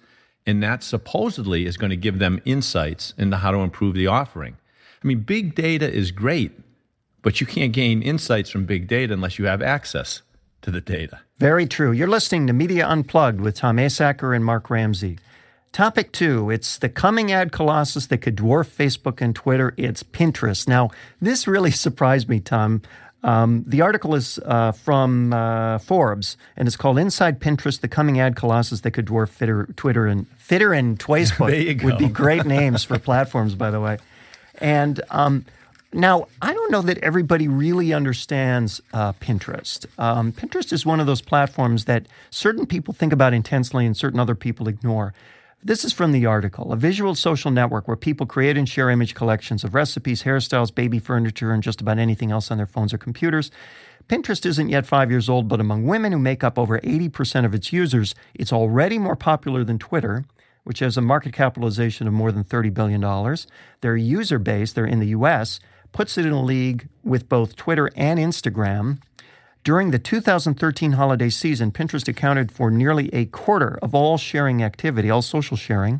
And 0.47 0.63
that 0.63 0.81
supposedly 0.81 1.65
is 1.65 1.75
going 1.75 1.89
to 1.89 1.97
give 1.97 2.19
them 2.19 2.41
insights 2.45 3.13
into 3.17 3.37
how 3.37 3.51
to 3.51 3.59
improve 3.59 3.93
the 3.93 4.07
offering. 4.07 4.57
I 5.03 5.07
mean, 5.07 5.19
big 5.19 5.53
data 5.53 5.91
is 5.91 6.11
great, 6.11 6.53
but 7.21 7.41
you 7.41 7.45
can't 7.45 7.73
gain 7.73 8.01
insights 8.01 8.49
from 8.49 8.65
big 8.65 8.87
data 8.87 9.13
unless 9.13 9.37
you 9.37 9.45
have 9.45 9.61
access 9.61 10.21
to 10.61 10.71
the 10.71 10.81
data. 10.81 11.19
Very 11.37 11.67
true. 11.67 11.91
You're 11.91 12.07
listening 12.07 12.47
to 12.47 12.53
Media 12.53 12.87
Unplugged 12.87 13.41
with 13.41 13.55
Tom 13.57 13.77
Asacker 13.77 14.33
and 14.35 14.43
Mark 14.43 14.69
Ramsey. 14.69 15.19
Topic 15.73 16.11
two, 16.11 16.49
it's 16.49 16.77
the 16.77 16.89
coming 16.89 17.31
ad 17.31 17.51
colossus 17.51 18.07
that 18.07 18.19
could 18.19 18.37
dwarf 18.37 18.67
Facebook 18.67 19.21
and 19.21 19.35
Twitter. 19.35 19.73
It's 19.77 20.01
Pinterest. 20.01 20.67
Now, 20.67 20.89
this 21.21 21.45
really 21.45 21.71
surprised 21.85 22.29
me, 22.29 22.39
Tom. 22.39 22.81
Um, 23.23 23.63
the 23.65 23.81
article 23.81 24.15
is 24.15 24.39
uh, 24.45 24.71
from 24.71 25.33
uh, 25.33 25.79
Forbes, 25.79 26.37
and 26.55 26.67
it's 26.67 26.77
called 26.77 26.99
"Inside 26.99 27.39
Pinterest: 27.39 27.81
The 27.81 27.87
Coming 27.87 28.19
Ad 28.19 28.35
Colossus 28.35 28.81
That 28.81 28.91
Could 28.91 29.07
Dwarf 29.07 29.29
Fitter, 29.29 29.67
Twitter 29.75 30.05
and 30.05 30.27
Fitter 30.37 30.73
and 30.73 30.99
Facebook." 30.99 31.47
There 31.47 31.59
you 31.59 31.85
Would 31.85 31.97
be 31.97 32.09
great 32.09 32.45
names 32.45 32.83
for 32.83 32.99
platforms, 32.99 33.55
by 33.55 33.71
the 33.71 33.79
way. 33.79 33.97
And 34.59 35.01
um, 35.09 35.45
now, 35.93 36.27
I 36.41 36.53
don't 36.53 36.71
know 36.71 36.81
that 36.81 36.97
everybody 36.99 37.47
really 37.47 37.93
understands 37.93 38.81
uh, 38.93 39.13
Pinterest. 39.13 39.85
Um, 39.97 40.31
Pinterest 40.31 40.73
is 40.73 40.85
one 40.85 40.99
of 40.99 41.07
those 41.07 41.21
platforms 41.21 41.85
that 41.85 42.05
certain 42.29 42.65
people 42.65 42.93
think 42.93 43.13
about 43.13 43.33
intensely 43.33 43.85
and 43.85 43.95
certain 43.95 44.19
other 44.19 44.35
people 44.35 44.67
ignore. 44.67 45.13
This 45.63 45.83
is 45.83 45.91
from 45.91 46.11
the 46.11 46.25
article 46.25 46.71
a 46.71 46.75
visual 46.75 47.15
social 47.15 47.49
network 47.49 47.87
where 47.87 47.97
people 47.97 48.27
create 48.27 48.57
and 48.57 48.69
share 48.69 48.91
image 48.91 49.15
collections 49.15 49.63
of 49.63 49.73
recipes, 49.73 50.23
hairstyles, 50.23 50.73
baby 50.73 50.99
furniture, 50.99 51.51
and 51.51 51.63
just 51.63 51.81
about 51.81 51.97
anything 51.97 52.31
else 52.31 52.51
on 52.51 52.57
their 52.57 52.67
phones 52.67 52.93
or 52.93 52.99
computers. 52.99 53.49
Pinterest 54.07 54.45
isn't 54.45 54.69
yet 54.69 54.85
five 54.85 55.09
years 55.09 55.27
old, 55.27 55.47
but 55.47 55.59
among 55.59 55.85
women 55.85 56.11
who 56.11 56.19
make 56.19 56.43
up 56.43 56.59
over 56.59 56.79
80% 56.79 57.43
of 57.43 57.55
its 57.55 57.73
users, 57.73 58.13
it's 58.35 58.53
already 58.53 58.99
more 58.99 59.15
popular 59.15 59.63
than 59.63 59.79
Twitter, 59.79 60.25
which 60.63 60.79
has 60.79 60.95
a 60.95 61.01
market 61.01 61.33
capitalization 61.33 62.07
of 62.07 62.13
more 62.13 62.31
than 62.31 62.43
$30 62.43 62.71
billion. 62.73 63.37
Their 63.81 63.97
user 63.97 64.37
base, 64.37 64.71
they're 64.71 64.85
in 64.85 64.99
the 64.99 65.07
US, 65.07 65.59
puts 65.91 66.19
it 66.19 66.25
in 66.25 66.33
a 66.33 66.43
league 66.43 66.87
with 67.03 67.27
both 67.27 67.55
Twitter 67.55 67.89
and 67.95 68.19
Instagram. 68.19 68.99
During 69.67 69.91
the 69.91 69.99
2013 69.99 70.93
holiday 70.93 71.29
season, 71.29 71.73
Pinterest 71.73 72.07
accounted 72.07 72.53
for 72.53 72.71
nearly 72.71 73.13
a 73.13 73.25
quarter 73.25 73.77
of 73.81 73.93
all 73.93 74.17
sharing 74.17 74.63
activity, 74.63 75.09
all 75.09 75.21
social 75.21 75.57
sharing. 75.57 75.99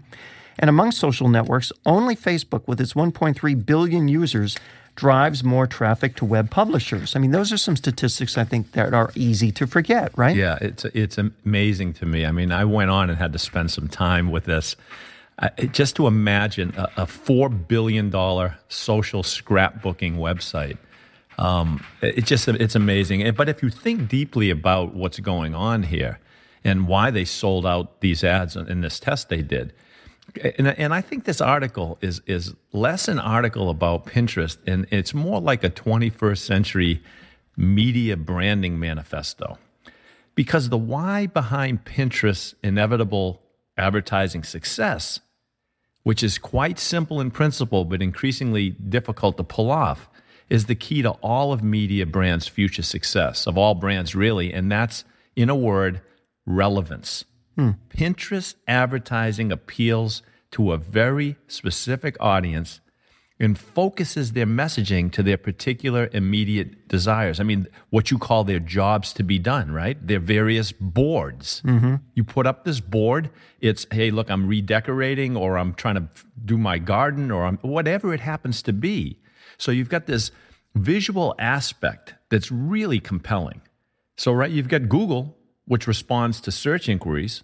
And 0.58 0.70
among 0.70 0.92
social 0.92 1.28
networks, 1.28 1.74
only 1.86 2.16
Facebook, 2.16 2.66
with 2.66 2.80
its 2.80 2.94
1.3 2.94 3.66
billion 3.66 4.08
users, 4.08 4.56
drives 4.96 5.44
more 5.44 5.68
traffic 5.68 6.16
to 6.16 6.24
web 6.24 6.50
publishers. 6.50 7.14
I 7.14 7.20
mean, 7.20 7.32
those 7.32 7.52
are 7.52 7.58
some 7.58 7.76
statistics 7.76 8.38
I 8.38 8.46
think 8.46 8.72
that 8.72 8.94
are 8.94 9.12
easy 9.16 9.52
to 9.52 9.68
forget, 9.68 10.18
right? 10.18 10.38
Yeah, 10.38 10.58
it's 10.62 10.86
it's 10.86 11.18
amazing 11.18 11.92
to 11.96 12.06
me. 12.06 12.26
I 12.26 12.32
mean, 12.32 12.54
I 12.54 12.64
went 12.64 12.90
on 12.90 13.10
and 13.10 13.20
had 13.20 13.34
to 13.34 13.40
spend 13.40 13.72
some 13.72 13.90
time 13.90 14.32
with 14.32 14.46
this. 14.46 14.78
I, 15.40 15.50
just 15.50 15.98
to 15.98 16.08
imagine 16.08 16.74
a, 16.78 16.88
a 16.96 17.06
four 17.06 17.50
billion 17.50 18.12
dollar 18.12 18.60
social 18.70 19.24
scrapbooking 19.24 20.16
website. 20.16 20.78
Um, 21.38 21.84
it 22.02 22.26
just 22.26 22.48
it's 22.48 22.76
amazing. 22.76 23.32
But 23.36 23.50
if 23.50 23.62
you 23.62 23.70
think 23.70 24.10
deeply 24.10 24.50
about 24.50 24.94
what's 24.94 25.20
going 25.20 25.54
on 25.54 25.84
here 25.84 26.20
and 26.64 26.88
why 26.88 27.12
they 27.12 27.26
sold 27.26 27.66
out 27.66 28.02
these 28.02 28.24
ads 28.24 28.56
in 28.56 28.82
this 28.82 29.00
test 29.00 29.30
they 29.30 29.42
did, 29.42 29.74
and, 30.58 30.68
and 30.68 30.94
I 30.94 31.02
think 31.02 31.26
this 31.26 31.42
article 31.42 31.98
is 32.02 32.22
is 32.26 32.56
less 32.74 33.08
an 33.08 33.20
article 33.20 33.70
about 33.70 34.06
Pinterest 34.06 34.58
and 34.66 34.88
it's 34.92 35.14
more 35.14 35.40
like 35.40 35.64
a 35.64 35.70
21st 35.70 36.40
century 36.40 37.04
media 37.56 38.18
branding 38.18 38.80
manifesto. 38.80 39.58
Because 40.36 40.70
the 40.70 40.78
why 40.78 41.26
behind 41.26 41.86
Pinterest's 41.86 42.54
inevitable 42.64 43.42
advertising 43.78 44.44
success, 44.44 45.20
which 46.04 46.22
is 46.22 46.38
quite 46.38 46.78
simple 46.78 47.20
in 47.20 47.32
principle 47.32 47.86
but 47.86 48.02
increasingly 48.02 48.70
difficult 48.70 49.38
to 49.38 49.44
pull 49.44 49.72
off, 49.72 50.10
is 50.50 50.66
the 50.66 50.76
key 50.76 51.02
to 51.02 51.12
all 51.22 51.52
of 51.52 51.64
media 51.64 52.06
brands' 52.06 52.48
future 52.48 52.84
success, 52.84 53.48
of 53.48 53.58
all 53.58 53.76
brands 53.76 54.16
really, 54.16 54.54
and 54.54 54.72
that's 54.72 55.04
in 55.36 55.50
a 55.50 55.56
word, 55.56 56.02
relevance. 56.46 57.26
Hmm. 57.56 57.72
Pinterest 57.90 58.56
advertising 58.68 59.52
appeals 59.52 60.22
to 60.52 60.72
a 60.72 60.78
very 60.78 61.36
specific 61.48 62.16
audience 62.20 62.80
and 63.40 63.58
focuses 63.58 64.32
their 64.32 64.48
messaging 64.48 65.12
to 65.12 65.22
their 65.22 65.38
particular 65.38 66.10
immediate 66.12 66.88
desires. 66.88 67.40
I 67.40 67.44
mean, 67.44 67.68
what 67.90 68.10
you 68.10 68.18
call 68.18 68.44
their 68.44 68.60
jobs 68.60 69.14
to 69.14 69.24
be 69.24 69.38
done, 69.38 69.72
right? 69.72 69.96
Their 70.06 70.20
various 70.20 70.72
boards. 70.72 71.62
Mm-hmm. 71.64 71.96
You 72.16 72.24
put 72.24 72.48
up 72.48 72.64
this 72.64 72.80
board, 72.80 73.30
it's, 73.60 73.86
hey, 73.92 74.10
look, 74.10 74.32
I'm 74.32 74.48
redecorating 74.48 75.38
or 75.38 75.58
I'm 75.58 75.76
trying 75.76 75.96
to 75.96 76.08
do 76.44 76.58
my 76.58 76.80
garden 76.80 77.30
or 77.30 77.46
I'm, 77.46 77.58
whatever 77.58 78.14
it 78.14 78.22
happens 78.22 78.64
to 78.64 78.74
be. 78.74 79.20
So 79.58 79.72
you've 79.72 79.90
got 79.90 80.06
this 80.06 80.32
visual 80.76 81.36
aspect 81.40 82.16
that's 82.30 82.52
really 82.52 83.00
compelling. 83.00 83.62
So, 84.18 84.32
right, 84.32 84.52
you've 84.52 84.68
got 84.68 84.90
Google, 84.90 85.38
which 85.66 85.88
responds 85.88 86.42
to 86.42 86.52
search 86.52 86.90
inquiries, 86.90 87.44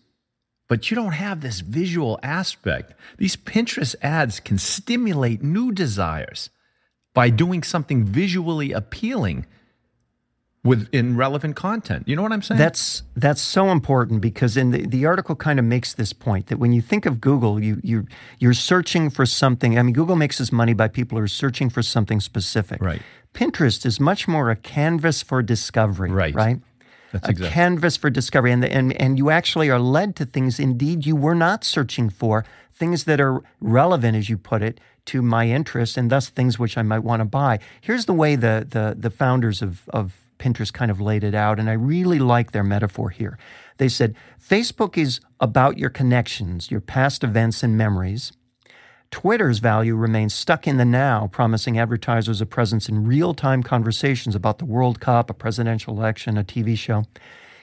but 0.68 0.90
you 0.90 0.96
don't 0.96 1.14
have 1.14 1.42
this 1.42 1.60
visual 1.60 2.20
aspect. 2.24 2.94
These 3.18 3.36
Pinterest 3.36 3.96
ads 4.02 4.40
can 4.40 4.58
stimulate 4.58 5.44
new 5.44 5.72
desires 5.72 6.50
by 7.14 7.30
doing 7.30 7.64
something 7.64 8.06
visually 8.06 8.72
appealing 8.72 9.46
with 10.64 10.88
in 10.94 11.18
relevant 11.18 11.56
content. 11.56 12.08
You 12.08 12.16
know 12.16 12.22
what 12.22 12.32
I'm 12.32 12.42
saying? 12.42 12.58
That's 12.58 13.04
that's 13.16 13.42
so 13.42 13.70
important 13.70 14.22
because 14.22 14.56
in 14.56 14.72
the, 14.72 14.86
the 14.86 15.06
article 15.06 15.36
kind 15.36 15.60
of 15.60 15.66
makes 15.66 15.94
this 15.94 16.14
point 16.14 16.48
that 16.48 16.58
when 16.58 16.72
you 16.72 16.82
think 16.82 17.06
of 17.06 17.20
Google, 17.20 17.62
you 17.62 17.80
you 17.84 18.08
you're 18.40 18.54
searching 18.54 19.10
for 19.10 19.26
something. 19.26 19.78
I 19.78 19.84
mean, 19.84 19.94
Google 19.94 20.16
makes 20.16 20.40
its 20.40 20.52
money 20.52 20.74
by 20.74 20.88
people 20.88 21.18
who 21.18 21.24
are 21.24 21.28
searching 21.28 21.70
for 21.70 21.82
something 21.82 22.20
specific. 22.22 22.82
Right. 22.82 23.02
Pinterest 23.34 23.86
is 23.86 24.00
much 24.00 24.28
more 24.28 24.50
a 24.50 24.56
canvas 24.56 25.22
for 25.22 25.42
discovery. 25.42 26.12
Right. 26.12 26.34
Right. 26.34 26.60
That's 27.12 27.28
a 27.28 27.32
exactly- 27.32 27.54
canvas 27.54 27.98
for 27.98 28.10
discovery, 28.10 28.52
and, 28.52 28.64
and 28.66 28.94
and 28.94 29.18
you 29.18 29.30
actually 29.30 29.70
are 29.70 29.80
led 29.80 30.16
to 30.16 30.26
things 30.26 30.60
indeed 30.60 31.06
you 31.06 31.16
were 31.16 31.36
not 31.36 31.64
searching 31.64 32.10
for, 32.10 32.46
things 32.72 33.04
that 33.04 33.20
are 33.20 33.44
relevant, 33.60 34.16
as 34.16 34.30
you 34.30 34.38
put 34.38 34.64
it, 34.64 34.80
to 35.06 35.22
my 35.22 35.48
interests, 35.48 35.98
and 35.98 36.10
thus 36.10 36.30
things 36.30 36.58
which 36.58 36.78
I 36.78 36.82
might 36.82 37.00
want 37.04 37.20
to 37.20 37.26
buy. 37.26 37.60
Here's 37.82 38.06
the 38.06 38.14
way 38.14 38.36
the 38.36 38.66
the 38.68 38.96
the 38.98 39.10
founders 39.12 39.62
of 39.62 39.88
of 39.90 40.23
Pinterest 40.40 40.74
kind 40.74 40.92
of 40.92 41.02
laid 41.02 41.24
it 41.24 41.36
out, 41.36 41.60
and 41.60 41.70
I 41.70 41.74
really 41.74 42.20
like 42.20 42.52
their 42.52 42.64
metaphor 42.64 43.10
here. 43.10 43.38
They 43.78 43.90
said 43.90 44.16
Facebook 44.42 44.98
is 44.98 45.20
about 45.40 45.78
your 45.78 45.90
connections, 45.90 46.70
your 46.72 46.82
past 46.82 47.24
events 47.24 47.64
and 47.64 47.78
memories. 47.78 48.34
Twitter's 49.12 49.60
value 49.60 49.96
remains 49.96 50.34
stuck 50.34 50.68
in 50.68 50.78
the 50.78 50.86
now, 50.86 51.30
promising 51.32 51.78
advertisers 51.78 52.42
a 52.42 52.48
presence 52.48 52.90
in 52.90 53.06
real 53.06 53.36
time 53.36 53.62
conversations 53.62 54.34
about 54.34 54.58
the 54.58 54.66
World 54.66 55.00
Cup, 55.00 55.30
a 55.30 55.36
presidential 55.36 55.96
election, 55.96 56.38
a 56.38 56.44
TV 56.44 56.76
show. 56.76 57.06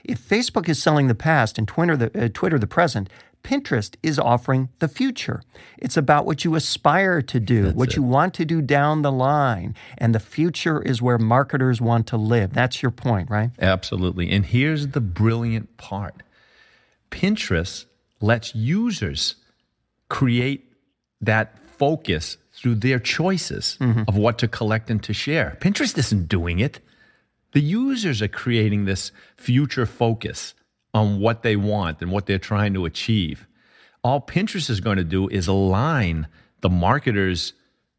If 0.05 0.21
Facebook 0.21 0.69
is 0.69 0.81
selling 0.81 1.09
the 1.09 1.15
past 1.15 1.59
and 1.59 1.67
Twitter 1.67 1.97
the, 1.97 2.25
uh, 2.25 2.29
Twitter 2.33 2.59
the 2.59 2.67
present, 2.67 3.11
Pinterest 3.43 3.97
is 4.03 4.19
offering 4.19 4.69
the 4.79 4.89
future. 4.89 5.43
It's 5.79 5.97
about 5.97 6.27
what 6.27 6.45
you 6.45 6.55
aspire 6.55 7.23
to 7.23 7.41
do, 7.41 7.71
what 7.71 7.97
you 7.97 8.03
want 8.03 8.35
to 8.35 8.45
do 8.45 8.61
down 8.61 9.03
the 9.03 9.13
line. 9.13 9.75
And 9.99 10.15
the 10.15 10.21
future 10.21 10.83
is 10.83 11.01
where 11.01 11.19
marketers 11.19 11.81
want 11.81 12.07
to 12.09 12.17
live. 12.17 12.53
That's 12.53 12.83
your 12.83 12.91
point, 12.91 13.31
right? 13.31 13.51
Absolutely. 13.59 14.31
And 14.31 14.47
here's 14.47 14.89
the 14.89 15.01
brilliant 15.01 15.77
part 15.77 16.23
Pinterest 17.11 17.87
lets 18.21 18.55
users 18.55 19.37
create 20.09 20.73
that 21.21 21.59
focus 21.79 22.37
through 22.53 22.75
their 22.77 22.99
choices 22.99 23.79
mm-hmm. 23.81 24.03
of 24.07 24.17
what 24.17 24.39
to 24.39 24.49
collect 24.49 24.91
and 24.91 25.03
to 25.03 25.15
share. 25.15 25.57
Pinterest 25.61 25.97
isn't 25.97 26.29
doing 26.29 26.59
it. 26.59 26.81
The 27.53 27.61
users 27.61 28.23
are 28.23 28.29
creating 28.29 28.85
this 28.85 29.13
future 29.37 29.87
focus 29.87 30.55
on 30.95 31.21
what 31.21 31.43
they 31.43 31.57
want 31.57 32.01
and 32.01 32.11
what 32.11 32.27
they're 32.27 32.39
trying 32.39 32.75
to 32.75 32.85
achieve. 32.85 33.47
All 34.03 34.21
Pinterest 34.21 34.71
is 34.71 34.81
going 34.81 34.97
to 34.97 35.05
do 35.05 35.29
is 35.29 35.47
align 35.47 36.27
the 36.61 36.71
marketers' 36.71 37.53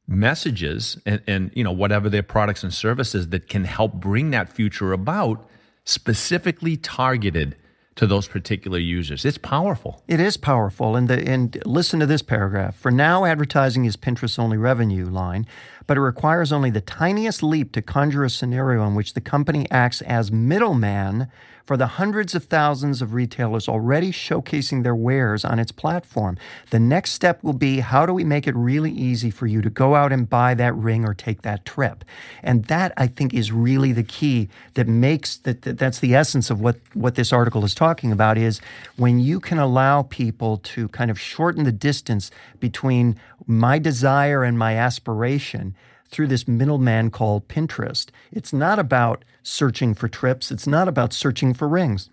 messages 0.07 0.97
and, 1.05 1.21
and 1.27 1.51
you 1.55 1.63
know 1.63 1.71
whatever 1.71 2.09
their 2.09 2.23
products 2.23 2.63
and 2.63 2.73
services 2.73 3.29
that 3.29 3.47
can 3.47 3.63
help 3.65 3.93
bring 3.93 4.31
that 4.31 4.51
future 4.51 4.93
about 4.93 5.47
specifically 5.85 6.75
targeted 6.77 7.55
to 7.95 8.07
those 8.07 8.27
particular 8.27 8.79
users. 8.79 9.25
It's 9.25 9.37
powerful. 9.37 10.01
It 10.07 10.19
is 10.19 10.37
powerful. 10.37 10.95
And, 10.95 11.07
the, 11.07 11.27
and 11.27 11.61
listen 11.65 11.99
to 11.99 12.05
this 12.05 12.21
paragraph. 12.21 12.75
For 12.75 12.89
now, 12.89 13.25
advertising 13.25 13.85
is 13.85 13.97
Pinterest's 13.97 14.39
only 14.39 14.57
revenue 14.57 15.05
line, 15.05 15.45
but 15.87 15.97
it 15.97 16.01
requires 16.01 16.51
only 16.51 16.69
the 16.69 16.81
tiniest 16.81 17.43
leap 17.43 17.71
to 17.73 17.81
conjure 17.81 18.23
a 18.23 18.29
scenario 18.29 18.85
in 18.87 18.95
which 18.95 19.13
the 19.13 19.21
company 19.21 19.67
acts 19.71 20.01
as 20.01 20.31
middleman 20.31 21.27
for 21.71 21.77
the 21.77 21.87
hundreds 21.87 22.35
of 22.35 22.45
thousands 22.45 23.01
of 23.01 23.13
retailers 23.13 23.69
already 23.69 24.11
showcasing 24.11 24.83
their 24.83 24.93
wares 24.93 25.45
on 25.45 25.59
its 25.59 25.71
platform. 25.71 26.37
The 26.69 26.79
next 26.79 27.11
step 27.11 27.43
will 27.43 27.53
be 27.53 27.79
how 27.79 28.05
do 28.05 28.13
we 28.13 28.23
make 28.23 28.47
it 28.47 28.55
really 28.55 28.91
easy 28.91 29.31
for 29.31 29.47
you 29.47 29.61
to 29.61 29.69
go 29.69 29.95
out 29.95 30.11
and 30.11 30.29
buy 30.29 30.53
that 30.55 30.75
ring 30.75 31.05
or 31.05 31.13
take 31.13 31.43
that 31.43 31.63
trip? 31.63 32.03
And 32.43 32.65
that, 32.65 32.93
I 32.97 33.07
think, 33.07 33.33
is 33.33 33.51
really 33.51 33.93
the 33.93 34.03
key 34.03 34.49
that 34.73 34.87
makes 34.87 35.37
that, 35.37 35.61
that 35.61 35.77
that's 35.77 35.99
the 35.99 36.15
essence 36.15 36.49
of 36.49 36.59
what, 36.59 36.77
what 36.93 37.15
this 37.15 37.31
article 37.31 37.63
is 37.63 37.75
talking 37.75 38.11
about 38.11 38.37
is 38.37 38.59
when 38.97 39.19
you 39.19 39.39
can 39.39 39.57
allow 39.57 40.03
people 40.03 40.57
to 40.57 40.87
kind 40.89 41.11
of 41.11 41.19
shorten 41.19 41.63
the 41.63 41.71
distance 41.71 42.31
between 42.59 43.17
my 43.47 43.79
desire 43.79 44.43
and 44.43 44.57
my 44.57 44.75
aspiration 44.75 45.75
through 46.11 46.27
this 46.27 46.47
middleman 46.47 47.09
called 47.09 47.47
Pinterest. 47.47 48.09
It's 48.31 48.53
not 48.53 48.77
about 48.77 49.23
searching 49.43 49.93
for 49.95 50.07
trips, 50.07 50.51
it's 50.51 50.67
not 50.67 50.87
about 50.87 51.13
searching 51.13 51.53
for 51.53 51.67
rings. 51.67 52.09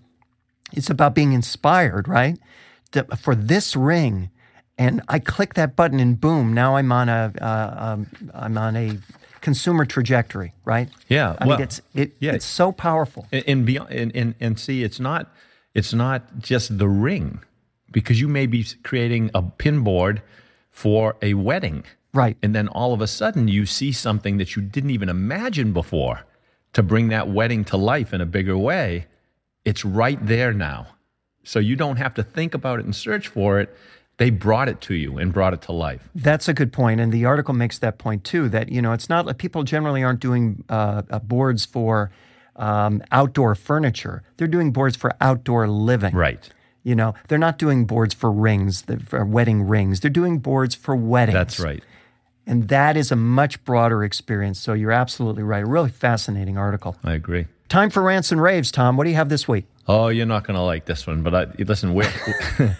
It's 0.72 0.90
about 0.90 1.14
being 1.14 1.32
inspired, 1.32 2.08
right? 2.08 2.38
For 3.18 3.34
this 3.34 3.76
ring, 3.76 4.30
and 4.78 5.02
I 5.08 5.18
click 5.18 5.54
that 5.54 5.76
button, 5.76 5.98
and 5.98 6.20
boom! 6.20 6.52
Now 6.52 6.76
I'm 6.76 6.92
on 6.92 7.08
a, 7.08 7.32
uh, 7.40 7.74
um, 7.78 8.06
I'm 8.32 8.56
on 8.56 8.76
a 8.76 8.98
consumer 9.40 9.84
trajectory, 9.84 10.52
right? 10.64 10.88
Yeah, 11.08 11.36
I 11.38 11.46
well, 11.46 11.58
mean, 11.58 11.64
it's 11.64 11.80
it, 11.94 12.12
yeah. 12.20 12.32
it's 12.32 12.44
so 12.46 12.70
powerful. 12.72 13.26
And, 13.32 13.44
and 13.46 13.66
beyond, 13.66 13.90
and, 13.90 14.14
and 14.14 14.34
and 14.40 14.58
see, 14.58 14.82
it's 14.82 15.00
not 15.00 15.32
it's 15.74 15.92
not 15.92 16.38
just 16.38 16.78
the 16.78 16.88
ring, 16.88 17.40
because 17.90 18.20
you 18.20 18.28
may 18.28 18.46
be 18.46 18.64
creating 18.84 19.30
a 19.34 19.42
pin 19.42 19.80
board 19.80 20.22
for 20.70 21.16
a 21.20 21.34
wedding, 21.34 21.84
Right. 22.12 22.36
And 22.42 22.54
then 22.54 22.68
all 22.68 22.94
of 22.94 23.00
a 23.00 23.06
sudden, 23.06 23.48
you 23.48 23.66
see 23.66 23.92
something 23.92 24.38
that 24.38 24.56
you 24.56 24.62
didn't 24.62 24.90
even 24.90 25.08
imagine 25.08 25.72
before 25.72 26.24
to 26.72 26.82
bring 26.82 27.08
that 27.08 27.28
wedding 27.28 27.64
to 27.64 27.76
life 27.76 28.12
in 28.12 28.20
a 28.20 28.26
bigger 28.26 28.56
way. 28.56 29.06
It's 29.64 29.84
right 29.84 30.24
there 30.24 30.52
now, 30.52 30.88
so 31.42 31.58
you 31.58 31.76
don't 31.76 31.96
have 31.96 32.14
to 32.14 32.22
think 32.22 32.54
about 32.54 32.78
it 32.78 32.84
and 32.84 32.96
search 32.96 33.28
for 33.28 33.60
it. 33.60 33.76
They 34.16 34.30
brought 34.30 34.68
it 34.68 34.80
to 34.82 34.94
you 34.94 35.18
and 35.18 35.32
brought 35.32 35.54
it 35.54 35.62
to 35.62 35.72
life. 35.72 36.08
That's 36.14 36.48
a 36.48 36.54
good 36.54 36.72
point, 36.72 37.00
and 37.00 37.12
the 37.12 37.24
article 37.24 37.54
makes 37.54 37.78
that 37.78 37.98
point 37.98 38.24
too. 38.24 38.48
That 38.48 38.70
you 38.70 38.82
know, 38.82 38.92
it's 38.92 39.08
not 39.08 39.26
like 39.26 39.38
people 39.38 39.62
generally 39.62 40.02
aren't 40.02 40.20
doing 40.20 40.64
uh, 40.68 41.02
uh, 41.10 41.18
boards 41.20 41.64
for 41.64 42.10
um, 42.56 43.02
outdoor 43.12 43.54
furniture; 43.54 44.22
they're 44.36 44.48
doing 44.48 44.72
boards 44.72 44.96
for 44.96 45.14
outdoor 45.20 45.68
living. 45.68 46.14
Right. 46.14 46.48
You 46.82 46.94
know, 46.94 47.14
they're 47.28 47.38
not 47.38 47.58
doing 47.58 47.84
boards 47.84 48.14
for 48.14 48.32
rings, 48.32 48.84
for 49.04 49.24
wedding 49.24 49.62
rings. 49.62 50.00
They're 50.00 50.10
doing 50.10 50.38
boards 50.38 50.74
for 50.74 50.96
weddings. 50.96 51.34
That's 51.34 51.60
right. 51.60 51.82
And 52.48 52.68
that 52.68 52.96
is 52.96 53.12
a 53.12 53.16
much 53.16 53.62
broader 53.64 54.02
experience. 54.02 54.58
So 54.58 54.72
you're 54.72 54.90
absolutely 54.90 55.42
right. 55.42 55.62
A 55.62 55.66
really 55.66 55.90
fascinating 55.90 56.56
article. 56.56 56.96
I 57.04 57.12
agree. 57.12 57.46
Time 57.68 57.90
for 57.90 58.02
rants 58.02 58.32
and 58.32 58.40
raves, 58.40 58.72
Tom. 58.72 58.96
What 58.96 59.04
do 59.04 59.10
you 59.10 59.16
have 59.16 59.28
this 59.28 59.46
week? 59.46 59.66
Oh, 59.86 60.08
you're 60.08 60.26
not 60.26 60.44
going 60.44 60.56
to 60.56 60.62
like 60.62 60.86
this 60.86 61.06
one, 61.06 61.22
but 61.22 61.34
I, 61.34 61.46
listen, 61.58 61.92
we're, 61.92 62.10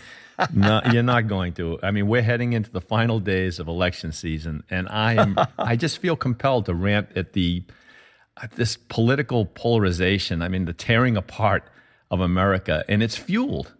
no, 0.55 0.81
you're 0.91 1.03
not 1.03 1.29
going 1.29 1.53
to. 1.55 1.79
I 1.83 1.91
mean, 1.91 2.09
we're 2.09 2.23
heading 2.23 2.55
into 2.55 2.71
the 2.71 2.81
final 2.81 3.21
days 3.21 3.59
of 3.59 3.69
election 3.69 4.13
season, 4.13 4.65
and 4.71 4.89
I 4.89 5.15
am. 5.15 5.39
I 5.59 5.77
just 5.77 5.99
feel 5.99 6.17
compelled 6.17 6.67
to 6.67 6.75
rant 6.75 7.11
at 7.15 7.35
the 7.35 7.65
at 8.43 8.53
this 8.53 8.77
political 8.77 9.45
polarization. 9.45 10.41
I 10.41 10.49
mean, 10.49 10.65
the 10.65 10.73
tearing 10.73 11.17
apart 11.17 11.65
of 12.11 12.21
America, 12.21 12.85
and 12.89 13.03
it's 13.03 13.17
fueled 13.17 13.75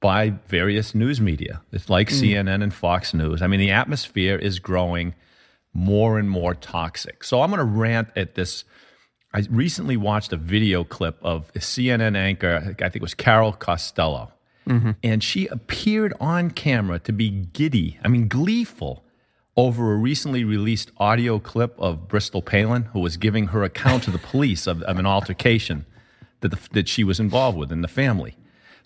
by 0.00 0.30
various 0.48 0.94
news 0.94 1.20
media. 1.20 1.62
It's 1.72 1.88
like 1.88 2.08
mm. 2.08 2.20
CNN 2.20 2.62
and 2.62 2.74
Fox 2.74 3.14
News. 3.14 3.42
I 3.42 3.46
mean, 3.46 3.60
the 3.60 3.70
atmosphere 3.70 4.36
is 4.36 4.58
growing 4.58 5.14
more 5.78 6.18
and 6.18 6.28
more 6.28 6.54
toxic. 6.54 7.22
So 7.24 7.42
I'm 7.42 7.50
going 7.50 7.58
to 7.58 7.64
rant 7.64 8.08
at 8.16 8.34
this. 8.34 8.64
I 9.32 9.44
recently 9.50 9.96
watched 9.96 10.32
a 10.32 10.36
video 10.36 10.84
clip 10.84 11.18
of 11.22 11.50
a 11.54 11.58
CNN 11.58 12.16
anchor, 12.16 12.56
I 12.56 12.74
think 12.74 12.96
it 12.96 13.02
was 13.02 13.14
Carol 13.14 13.52
Costello, 13.52 14.32
mm-hmm. 14.66 14.92
and 15.02 15.22
she 15.22 15.46
appeared 15.46 16.14
on 16.18 16.50
camera 16.50 16.98
to 17.00 17.12
be 17.12 17.28
giddy, 17.30 17.98
I 18.02 18.08
mean, 18.08 18.26
gleeful 18.28 19.04
over 19.54 19.92
a 19.92 19.96
recently 19.96 20.44
released 20.44 20.90
audio 20.98 21.38
clip 21.38 21.78
of 21.78 22.08
Bristol 22.08 22.40
Palin, 22.40 22.84
who 22.84 23.00
was 23.00 23.16
giving 23.16 23.48
her 23.48 23.62
account 23.64 24.04
to 24.04 24.10
the 24.10 24.18
police 24.18 24.66
of, 24.66 24.82
of 24.82 24.98
an 24.98 25.06
altercation 25.06 25.84
that, 26.40 26.50
the, 26.50 26.58
that 26.72 26.88
she 26.88 27.04
was 27.04 27.20
involved 27.20 27.58
with 27.58 27.70
in 27.70 27.82
the 27.82 27.88
family. 27.88 28.36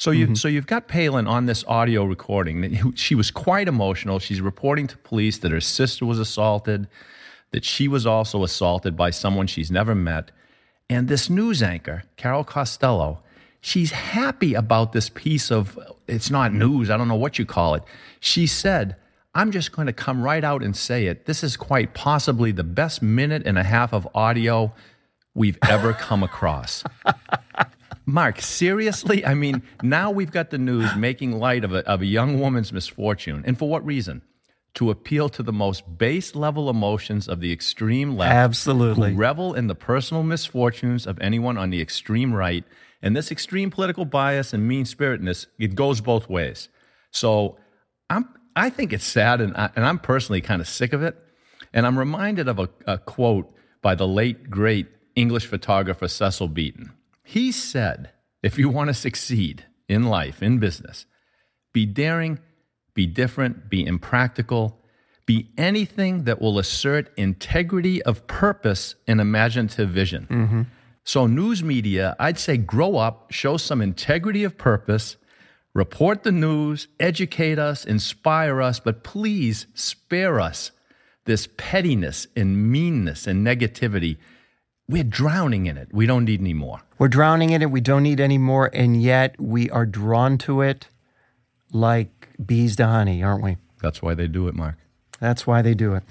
So 0.03 0.11
you 0.11 0.25
mm-hmm. 0.25 0.35
so 0.35 0.49
you've 0.49 0.67
got 0.67 0.89
Palin 0.89 1.29
on 1.29 1.47
this 1.47 1.65
audio 1.69 2.03
recording. 2.03 2.61
That 2.63 2.99
she 2.99 3.15
was 3.15 3.31
quite 3.31 3.69
emotional. 3.69 4.19
She's 4.19 4.41
reporting 4.41 4.89
to 4.89 4.99
police 4.99 5.39
that 5.39 5.53
her 5.53 5.61
sister 5.61 6.05
was 6.05 6.19
assaulted, 6.19 6.89
that 7.53 7.65
she 7.65 7.87
was 7.87 8.05
also 8.05 8.43
assaulted 8.43 8.97
by 8.97 9.11
someone 9.11 9.47
she's 9.47 9.71
never 9.71 9.95
met. 9.95 10.33
And 10.91 11.07
this 11.07 11.31
news 11.31 11.63
anchor, 11.63 12.03
Carol 12.17 12.43
Costello, 12.43 13.23
she's 13.61 13.93
happy 13.93 14.55
about 14.55 14.93
this 14.93 15.09
piece 15.09 15.53
of 15.53 15.79
it's 16.09 16.33
not 16.33 16.53
news, 16.53 16.91
I 16.91 16.97
don't 16.97 17.07
know 17.07 17.15
what 17.15 17.39
you 17.39 17.47
call 17.47 17.77
it. 17.77 17.85
She 18.19 18.49
said, 18.49 18.97
I'm 19.37 19.53
just 19.53 19.71
going 19.71 19.87
to 19.87 19.93
come 19.93 20.21
right 20.21 20.43
out 20.43 20.65
and 20.65 20.77
say 20.77 21.07
it. 21.07 21.27
This 21.27 21.45
is 21.45 21.57
quite 21.57 21.95
possibly 21.95 22.51
the 22.51 22.65
best 22.65 23.03
minute 23.03 23.45
and 23.47 23.57
a 23.57 23.63
half 23.63 23.93
of 23.93 24.09
audio 24.17 24.73
we've 25.33 25.59
ever 25.63 25.93
come 25.93 26.25
across. 26.25 26.83
Mark, 28.05 28.41
seriously? 28.41 29.25
I 29.25 29.35
mean, 29.35 29.63
now 29.83 30.11
we've 30.11 30.31
got 30.31 30.51
the 30.51 30.59
news 30.59 30.95
making 30.97 31.33
light 31.39 31.65
of 31.65 31.73
a, 31.73 31.87
of 31.89 32.03
a 32.03 32.07
young 32.07 32.41
woman's 32.41 32.73
misfortune. 32.73 33.45
And 33.47 33.59
for 33.59 33.69
what 33.69 33.85
reason? 33.85 34.23
To 34.75 34.91
appeal 34.91 35.29
to 35.31 35.43
the 35.43 35.53
most 35.53 35.99
base 35.99 36.35
level 36.35 36.69
emotions 36.71 37.29
of 37.29 37.41
the 37.41 37.53
extreme 37.53 38.17
left. 38.17 38.33
Absolutely. 38.33 39.13
Who 39.13 39.19
revel 39.19 39.55
in 39.55 39.67
the 39.67 39.75
personal 39.75 40.23
misfortunes 40.23 41.07
of 41.07 41.21
anyone 41.21 41.59
on 41.59 41.71
the 41.71 41.81
extreme 41.81 42.33
right. 42.35 42.65
And 43.03 43.17
this 43.17 43.31
extreme 43.31 43.71
political 43.71 44.05
bias 44.05 44.53
and 44.53 44.67
mean 44.67 44.85
spiritedness, 44.85 45.47
it 45.59 45.75
goes 45.75 46.01
both 46.01 46.29
ways. 46.29 46.69
So 47.11 47.59
I'm, 48.09 48.29
I 48.57 48.71
think 48.71 48.93
it's 48.93 49.05
sad, 49.05 49.41
and, 49.41 49.57
I, 49.57 49.71
and 49.77 49.85
I'm 49.85 49.99
personally 49.99 50.41
kind 50.41 50.61
of 50.61 50.69
sick 50.69 50.93
of 50.93 51.03
it. 51.03 51.17
And 51.73 51.87
I'm 51.87 51.99
reminded 51.99 52.49
of 52.49 52.59
a, 52.59 52.69
a 52.87 52.99
quote 52.99 53.53
by 53.81 53.95
the 53.95 54.07
late, 54.07 54.51
great 54.51 54.89
English 55.15 55.47
photographer 55.47 56.09
Cecil 56.09 56.49
Beaton. 56.49 56.93
He 57.23 57.53
said, 57.53 58.11
If 58.43 58.59
you 58.59 58.69
want 58.69 58.89
to 58.89 58.95
succeed 58.95 59.65
in 59.89 60.05
life, 60.05 60.43
in 60.43 60.59
business, 60.59 61.07
be 61.73 61.87
daring, 61.87 62.39
be 62.95 63.07
different, 63.07 63.71
be 63.71 63.85
impractical, 63.87 64.79
be 65.25 65.51
anything 65.57 66.25
that 66.25 66.41
will 66.41 66.59
assert 66.59 67.11
integrity 67.17 68.03
of 68.03 68.27
purpose 68.27 68.97
and 69.07 69.21
imaginative 69.21 69.89
vision. 69.89 70.27
Mm-hmm. 70.31 70.63
So, 71.05 71.27
news 71.27 71.63
media, 71.63 72.15
I'd 72.19 72.39
say 72.39 72.57
grow 72.57 72.97
up, 72.97 73.33
show 73.33 73.57
some 73.57 73.81
integrity 73.81 74.45
of 74.45 74.57
purpose, 74.57 75.17
report 75.75 76.23
the 76.23 76.33
news, 76.33 76.89
educate 77.01 77.59
us, 77.59 77.85
inspire 77.85 78.61
us, 78.61 78.79
but 78.79 79.03
please 79.03 79.67
spare 79.75 80.39
us 80.39 80.71
this 81.25 81.49
pettiness 81.57 82.27
and 82.37 82.71
meanness 82.71 83.27
and 83.27 83.47
negativity. 83.47 84.19
We're 84.93 85.05
drowning 85.05 85.65
in 85.65 85.79
it. 85.79 85.89
We 85.91 86.05
don't 86.05 86.27
need 86.27 86.41
any 86.41 86.53
more. 86.53 86.83
We're 86.99 87.09
drowning 87.09 87.51
in 87.51 87.63
it. 87.63 87.71
We 87.71 87.81
don't 87.81 88.03
need 88.03 88.21
any 88.21 88.37
more, 88.37 88.69
and 88.75 89.03
yet 89.03 89.41
we 89.41 89.71
are 89.71 89.87
drawn 89.87 90.37
to 90.39 90.61
it 90.61 90.89
like 91.73 92.29
bees 92.45 92.77
to 92.77 92.87
honey, 92.87 93.23
aren't 93.23 93.43
we? 93.43 93.57
That's 93.81 94.03
why 94.03 94.15
they 94.15 94.29
do 94.29 94.49
it, 94.49 94.55
Mark. 94.55 94.77
That's 95.19 95.47
why 95.47 95.63
they 95.63 95.73
do 95.73 95.95
it. 95.95 96.03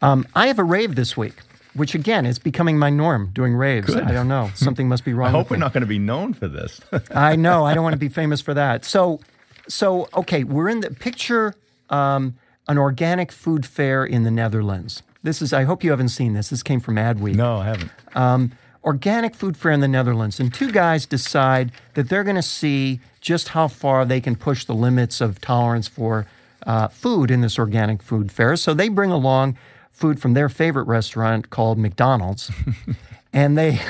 Um, 0.00 0.26
I 0.34 0.46
have 0.46 0.60
a 0.60 0.64
rave 0.64 0.94
this 0.94 1.16
week, 1.16 1.34
which 1.74 1.96
again 1.96 2.24
is 2.24 2.38
becoming 2.38 2.78
my 2.78 2.88
norm 2.88 3.30
doing 3.32 3.54
raves. 3.56 3.86
Good. 3.86 4.04
I 4.04 4.12
don't 4.12 4.28
know. 4.28 4.50
Something 4.54 4.88
must 4.88 5.04
be 5.04 5.12
wrong. 5.12 5.28
I 5.28 5.32
hope 5.32 5.50
we're 5.50 5.56
me. 5.56 5.62
not 5.62 5.72
going 5.72 5.82
to 5.82 5.86
be 5.88 5.98
known 5.98 6.34
for 6.34 6.46
this. 6.46 6.80
I 7.10 7.34
know. 7.34 7.64
I 7.64 7.74
don't 7.74 7.82
want 7.82 7.94
to 7.94 7.98
be 7.98 8.08
famous 8.08 8.40
for 8.40 8.54
that. 8.54 8.84
So, 8.84 9.18
so 9.66 10.08
okay, 10.14 10.44
we're 10.44 10.68
in 10.68 10.80
the 10.80 10.90
picture 10.90 11.54
um, 11.90 12.36
an 12.68 12.78
organic 12.78 13.32
food 13.32 13.66
fair 13.66 14.04
in 14.04 14.22
the 14.22 14.30
Netherlands. 14.30 15.02
This 15.24 15.42
is. 15.42 15.52
I 15.52 15.64
hope 15.64 15.82
you 15.82 15.90
haven't 15.90 16.10
seen 16.10 16.34
this. 16.34 16.50
This 16.50 16.62
came 16.62 16.80
from 16.80 16.96
Adweek. 16.96 17.34
no, 17.34 17.56
I 17.56 17.64
haven't. 17.64 17.90
Um, 18.14 18.52
organic 18.84 19.34
food 19.34 19.56
fair 19.56 19.72
in 19.72 19.80
the 19.80 19.88
Netherlands, 19.88 20.38
and 20.38 20.52
two 20.52 20.70
guys 20.70 21.06
decide 21.06 21.72
that 21.94 22.10
they're 22.10 22.22
going 22.22 22.36
to 22.36 22.42
see 22.42 23.00
just 23.22 23.48
how 23.48 23.66
far 23.66 24.04
they 24.04 24.20
can 24.20 24.36
push 24.36 24.66
the 24.66 24.74
limits 24.74 25.22
of 25.22 25.40
tolerance 25.40 25.88
for 25.88 26.26
uh, 26.66 26.88
food 26.88 27.30
in 27.30 27.40
this 27.40 27.58
organic 27.58 28.02
food 28.02 28.30
fair. 28.30 28.54
So 28.54 28.74
they 28.74 28.88
bring 28.90 29.10
along 29.10 29.56
food 29.90 30.20
from 30.20 30.34
their 30.34 30.50
favorite 30.50 30.84
restaurant 30.84 31.48
called 31.48 31.78
McDonald's, 31.78 32.50
and 33.32 33.56
they 33.56 33.80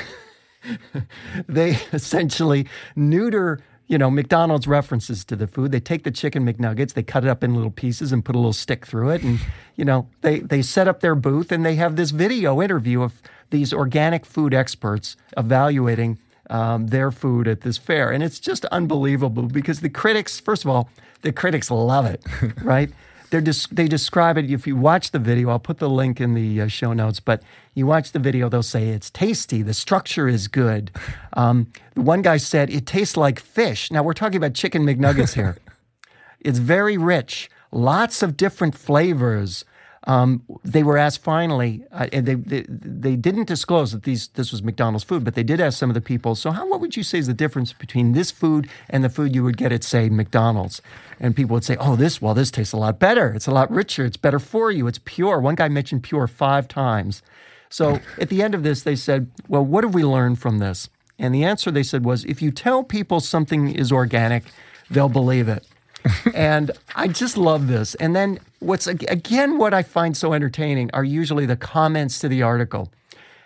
they 1.47 1.79
essentially 1.91 2.67
neuter 2.95 3.59
you 3.87 3.97
know 3.97 4.09
McDonald's 4.09 4.67
references 4.67 5.23
to 5.25 5.35
the 5.35 5.47
food. 5.47 5.71
They 5.71 5.79
take 5.79 6.03
the 6.03 6.11
chicken 6.11 6.45
McNuggets, 6.45 6.93
they 6.93 7.03
cut 7.03 7.23
it 7.23 7.29
up 7.29 7.43
in 7.43 7.53
little 7.53 7.71
pieces 7.71 8.11
and 8.11 8.23
put 8.23 8.35
a 8.35 8.39
little 8.39 8.53
stick 8.53 8.85
through 8.85 9.11
it, 9.11 9.23
and 9.23 9.39
you 9.75 9.85
know 9.85 10.07
they 10.21 10.39
they 10.39 10.61
set 10.61 10.87
up 10.87 11.01
their 11.01 11.15
booth 11.15 11.51
and 11.51 11.65
they 11.65 11.75
have 11.75 11.95
this 11.95 12.11
video 12.11 12.61
interview 12.61 13.01
of 13.01 13.21
these 13.49 13.73
organic 13.73 14.25
food 14.25 14.53
experts 14.53 15.15
evaluating 15.37 16.17
um, 16.49 16.87
their 16.87 17.11
food 17.11 17.47
at 17.47 17.61
this 17.61 17.77
fair, 17.77 18.11
and 18.11 18.23
it's 18.23 18.39
just 18.39 18.65
unbelievable 18.65 19.43
because 19.43 19.81
the 19.81 19.89
critics, 19.89 20.39
first 20.39 20.63
of 20.63 20.69
all, 20.69 20.89
the 21.21 21.31
critics 21.31 21.71
love 21.71 22.05
it, 22.05 22.23
right? 22.63 22.91
They 23.29 23.87
describe 23.87 24.37
it. 24.37 24.49
If 24.49 24.67
you 24.67 24.75
watch 24.75 25.11
the 25.11 25.19
video, 25.19 25.49
I'll 25.49 25.59
put 25.59 25.79
the 25.79 25.89
link 25.89 26.21
in 26.21 26.33
the 26.33 26.61
uh, 26.61 26.67
show 26.67 26.93
notes. 26.93 27.19
But 27.19 27.41
you 27.73 27.85
watch 27.85 28.11
the 28.11 28.19
video, 28.19 28.49
they'll 28.49 28.63
say 28.63 28.89
it's 28.89 29.09
tasty. 29.09 29.61
The 29.61 29.73
structure 29.73 30.27
is 30.27 30.47
good. 30.47 30.91
Um, 31.37 31.67
the 31.95 32.01
one 32.01 32.21
guy 32.21 32.37
said 32.37 32.69
it 32.69 32.85
tastes 32.85 33.17
like 33.17 33.41
fish. 33.41 33.91
Now 33.91 34.03
we're 34.03 34.13
talking 34.13 34.37
about 34.37 34.53
chicken 34.53 34.85
McNuggets 34.85 35.33
here. 35.33 35.57
it's 36.39 36.59
very 36.59 36.97
rich, 36.97 37.49
lots 37.73 38.23
of 38.23 38.37
different 38.37 38.73
flavors. 38.73 39.65
Um, 40.07 40.43
they 40.63 40.83
were 40.83 40.97
asked 40.97 41.23
finally, 41.23 41.83
uh, 41.91 42.07
and 42.13 42.27
they, 42.27 42.35
they 42.35 42.65
they 42.69 43.15
didn't 43.15 43.45
disclose 43.45 43.91
that 43.91 44.03
these 44.03 44.27
this 44.29 44.51
was 44.51 44.61
McDonald's 44.61 45.03
food, 45.03 45.23
but 45.23 45.33
they 45.33 45.43
did 45.43 45.59
ask 45.59 45.79
some 45.79 45.89
of 45.89 45.95
the 45.95 46.01
people. 46.01 46.35
So, 46.35 46.51
how 46.51 46.69
what 46.69 46.79
would 46.79 46.95
you 46.95 47.01
say 47.01 47.17
is 47.17 47.27
the 47.27 47.33
difference 47.33 47.73
between 47.73 48.13
this 48.13 48.29
food 48.29 48.69
and 48.87 49.03
the 49.03 49.09
food 49.09 49.33
you 49.33 49.43
would 49.43 49.57
get 49.57 49.71
at 49.71 49.83
say 49.83 50.09
McDonald's? 50.09 50.81
And 51.19 51.35
people 51.35 51.55
would 51.55 51.63
say, 51.63 51.75
"Oh, 51.79 51.95
this 51.95 52.21
well, 52.21 52.35
this 52.35 52.51
tastes 52.51 52.73
a 52.73 52.77
lot 52.77 52.99
better. 52.99 53.33
It's 53.33 53.47
a 53.47 53.51
lot 53.51 53.71
richer. 53.71 54.05
It's 54.05 54.17
better 54.17 54.39
for 54.39 54.69
you. 54.69 54.85
It's 54.85 54.99
pure." 55.05 55.39
One 55.39 55.55
guy 55.55 55.69
mentioned 55.69 56.03
pure 56.03 56.27
five 56.27 56.67
times. 56.67 57.23
So, 57.69 57.99
at 58.19 58.29
the 58.29 58.43
end 58.43 58.53
of 58.53 58.61
this, 58.61 58.83
they 58.83 58.95
said, 58.95 59.31
"Well, 59.47 59.65
what 59.65 59.83
have 59.83 59.95
we 59.95 60.03
learned 60.03 60.37
from 60.37 60.59
this?" 60.59 60.87
And 61.17 61.33
the 61.33 61.43
answer 61.43 61.71
they 61.71 61.83
said 61.83 62.05
was, 62.05 62.25
"If 62.25 62.43
you 62.43 62.51
tell 62.51 62.83
people 62.83 63.21
something 63.21 63.69
is 63.69 63.91
organic, 63.91 64.43
they'll 64.91 65.09
believe 65.09 65.47
it." 65.47 65.65
and 66.35 66.71
I 66.95 67.07
just 67.07 67.37
love 67.37 67.67
this. 67.67 67.95
And 67.95 68.15
then 68.15 68.39
what's 68.59 68.87
again 68.87 69.57
what 69.57 69.73
I 69.73 69.83
find 69.83 70.15
so 70.15 70.33
entertaining 70.33 70.89
are 70.93 71.03
usually 71.03 71.45
the 71.45 71.55
comments 71.55 72.19
to 72.19 72.27
the 72.27 72.41
article. 72.41 72.91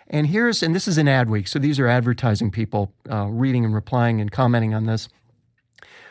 And 0.08 0.26
here's 0.26 0.62
and 0.62 0.74
this 0.74 0.88
is 0.88 0.98
an 0.98 1.06
Adweek, 1.06 1.48
so 1.48 1.58
these 1.58 1.78
are 1.78 1.86
advertising 1.86 2.50
people 2.50 2.92
uh, 3.10 3.26
reading 3.26 3.64
and 3.64 3.74
replying 3.74 4.20
and 4.20 4.30
commenting 4.30 4.74
on 4.74 4.86
this. 4.86 5.08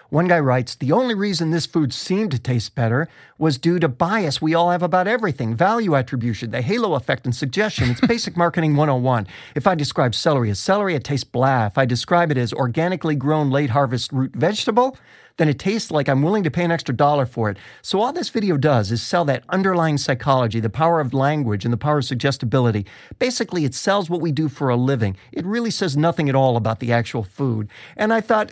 One 0.10 0.28
guy 0.28 0.40
writes, 0.40 0.74
The 0.74 0.92
only 0.92 1.14
reason 1.14 1.52
this 1.52 1.68
food 1.68 1.94
seemed 1.94 2.32
to 2.32 2.40
taste 2.40 2.74
better 2.74 3.08
was 3.38 3.60
due 3.60 3.78
to 3.78 3.88
bias 3.88 4.42
we 4.42 4.56
all 4.56 4.72
have 4.72 4.82
about 4.82 5.08
everything 5.08 5.56
value 5.56 5.96
attribution, 5.96 6.50
the 6.50 6.64
halo 6.64 6.96
effect, 6.96 7.26
and 7.26 7.36
suggestion. 7.36 7.92
It's 7.92 8.02
basic 8.02 8.36
marketing 8.36 8.76
101. 8.76 9.28
If 9.54 9.68
I 9.68 9.76
describe 9.76 10.16
celery 10.16 10.50
as 10.50 10.60
celery, 10.60 10.96
it 10.96 11.04
tastes 11.04 11.26
blah. 11.26 11.68
If 11.68 11.78
I 11.78 11.86
describe 11.86 12.32
it 12.32 12.38
as 12.38 12.54
organically 12.54 13.16
grown 13.16 13.52
late 13.52 13.70
harvest 13.70 14.12
root 14.12 14.36
vegetable, 14.36 14.98
then 15.40 15.48
it 15.48 15.58
tastes 15.58 15.90
like 15.90 16.10
I'm 16.10 16.22
willing 16.22 16.44
to 16.44 16.52
pay 16.52 16.66
an 16.66 16.72
extra 16.72 16.94
dollar 16.94 17.26
for 17.26 17.50
it. 17.50 17.58
So 17.82 18.02
all 18.02 18.12
this 18.12 18.28
video 18.28 18.58
does 18.58 18.92
is 18.92 19.02
sell 19.02 19.24
that 19.26 19.44
underlying 19.48 19.98
psychology, 19.98 20.60
the 20.60 20.70
power 20.70 21.00
of 21.00 21.14
language 21.14 21.64
and 21.64 21.74
the 21.74 21.78
power 21.78 22.00
of 22.00 22.06
suggestibility. 22.06 22.86
Basically, 23.20 23.64
it 23.64 23.74
sells 23.74 24.10
what 24.10 24.20
we 24.20 24.34
do 24.34 24.50
for 24.50 24.70
a 24.70 24.76
living. 24.76 25.16
It 25.32 25.46
really 25.46 25.72
says 25.72 25.96
nothing 25.96 26.28
at 26.28 26.36
all 26.36 26.58
about 26.58 26.80
the 26.80 26.92
actual 26.92 27.24
food. 27.24 27.70
And 27.96 28.12
I 28.12 28.20
thought, 28.20 28.52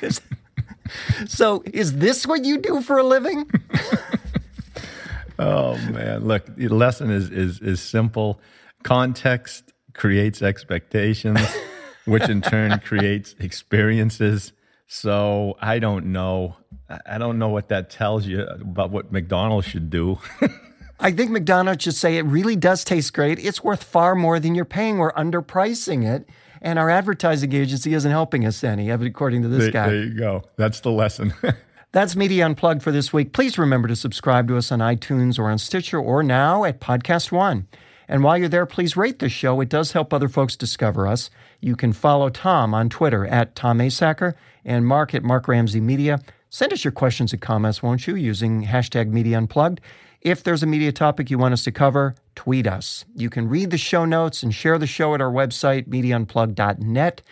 so 1.26 1.62
is 1.66 1.96
this 1.96 2.26
what 2.26 2.42
you 2.42 2.56
do 2.56 2.80
for 2.80 2.96
a 2.96 3.04
living? 3.04 3.50
oh 5.38 5.76
man, 5.92 6.24
look, 6.24 6.56
the 6.56 6.68
lesson 6.68 7.10
is 7.10 7.28
is 7.28 7.60
is 7.60 7.82
simple. 7.82 8.40
Context 8.82 9.74
creates 9.92 10.40
expectations, 10.40 11.40
which 12.06 12.30
in 12.30 12.40
turn 12.40 12.78
creates 12.80 13.34
experiences. 13.38 14.52
So 14.88 15.56
I 15.60 15.78
don't 15.78 16.06
know. 16.06 16.56
I 17.06 17.18
don't 17.18 17.38
know 17.38 17.50
what 17.50 17.68
that 17.68 17.90
tells 17.90 18.26
you 18.26 18.42
about 18.42 18.90
what 18.90 19.12
McDonald's 19.12 19.66
should 19.66 19.90
do. 19.90 20.18
I 21.00 21.12
think 21.12 21.30
McDonald's 21.30 21.84
should 21.84 21.94
say 21.94 22.16
it 22.16 22.22
really 22.22 22.56
does 22.56 22.82
taste 22.82 23.12
great. 23.12 23.38
It's 23.38 23.62
worth 23.62 23.84
far 23.84 24.16
more 24.16 24.40
than 24.40 24.56
you're 24.56 24.64
paying. 24.64 24.98
We're 24.98 25.12
underpricing 25.12 26.04
it 26.04 26.28
and 26.60 26.78
our 26.78 26.90
advertising 26.90 27.52
agency 27.52 27.94
isn't 27.94 28.10
helping 28.10 28.44
us 28.44 28.64
any, 28.64 28.90
according 28.90 29.42
to 29.42 29.48
this 29.48 29.64
there, 29.64 29.70
guy. 29.70 29.86
There 29.88 30.04
you 30.04 30.18
go. 30.18 30.42
That's 30.56 30.80
the 30.80 30.90
lesson. 30.90 31.34
That's 31.92 32.16
Media 32.16 32.44
Unplugged 32.44 32.82
for 32.82 32.92
this 32.92 33.12
week. 33.12 33.32
Please 33.32 33.56
remember 33.58 33.88
to 33.88 33.96
subscribe 33.96 34.48
to 34.48 34.56
us 34.56 34.70
on 34.70 34.80
iTunes 34.80 35.38
or 35.38 35.48
on 35.48 35.58
Stitcher 35.58 35.98
or 35.98 36.22
now 36.22 36.64
at 36.64 36.80
Podcast 36.80 37.32
One. 37.32 37.66
And 38.08 38.24
while 38.24 38.38
you're 38.38 38.48
there, 38.48 38.66
please 38.66 38.96
rate 38.96 39.18
the 39.18 39.28
show. 39.28 39.60
It 39.60 39.68
does 39.68 39.92
help 39.92 40.12
other 40.12 40.28
folks 40.28 40.56
discover 40.56 41.06
us. 41.06 41.28
You 41.60 41.76
can 41.76 41.92
follow 41.92 42.30
Tom 42.30 42.72
on 42.72 42.88
Twitter 42.88 43.26
at 43.26 43.54
Tom 43.54 43.78
Asacker 43.78 44.34
and 44.64 44.86
Mark 44.86 45.14
at 45.14 45.22
Mark 45.22 45.46
Ramsey 45.46 45.80
Media. 45.80 46.20
Send 46.50 46.72
us 46.72 46.84
your 46.84 46.92
questions 46.92 47.32
and 47.32 47.42
comments, 47.42 47.82
won't 47.82 48.06
you, 48.06 48.14
using 48.16 48.64
hashtag 48.64 49.10
Media 49.10 49.36
Unplugged. 49.36 49.80
If 50.22 50.42
there's 50.42 50.62
a 50.62 50.66
media 50.66 50.90
topic 50.90 51.30
you 51.30 51.38
want 51.38 51.52
us 51.52 51.64
to 51.64 51.70
cover, 51.70 52.14
tweet 52.34 52.66
us. 52.66 53.04
You 53.14 53.30
can 53.30 53.48
read 53.48 53.70
the 53.70 53.78
show 53.78 54.04
notes 54.04 54.42
and 54.42 54.54
share 54.54 54.78
the 54.78 54.86
show 54.86 55.14
at 55.14 55.20
our 55.20 55.30
website, 55.30 55.86
MediaUnplugged.net. 55.86 57.22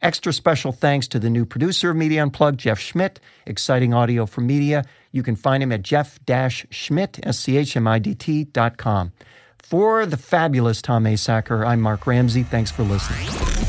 Extra 0.00 0.32
special 0.32 0.72
thanks 0.72 1.06
to 1.08 1.18
the 1.18 1.28
new 1.28 1.44
producer 1.44 1.90
of 1.90 1.96
Media 1.96 2.22
Unplugged, 2.22 2.60
Jeff 2.60 2.78
Schmidt, 2.78 3.20
exciting 3.44 3.92
audio 3.92 4.24
for 4.24 4.40
media. 4.40 4.84
You 5.12 5.22
can 5.22 5.36
find 5.36 5.62
him 5.62 5.72
at 5.72 5.82
jeff-schmidt, 5.82 7.20
S-C-H-M-I-D-T 7.22 8.44
dot 8.44 8.78
com. 8.78 9.12
For 9.70 10.04
the 10.04 10.16
fabulous 10.16 10.82
Tom 10.82 11.04
Asacker, 11.04 11.64
I'm 11.64 11.80
Mark 11.80 12.04
Ramsey. 12.04 12.42
Thanks 12.42 12.72
for 12.72 12.82
listening. 12.82 13.59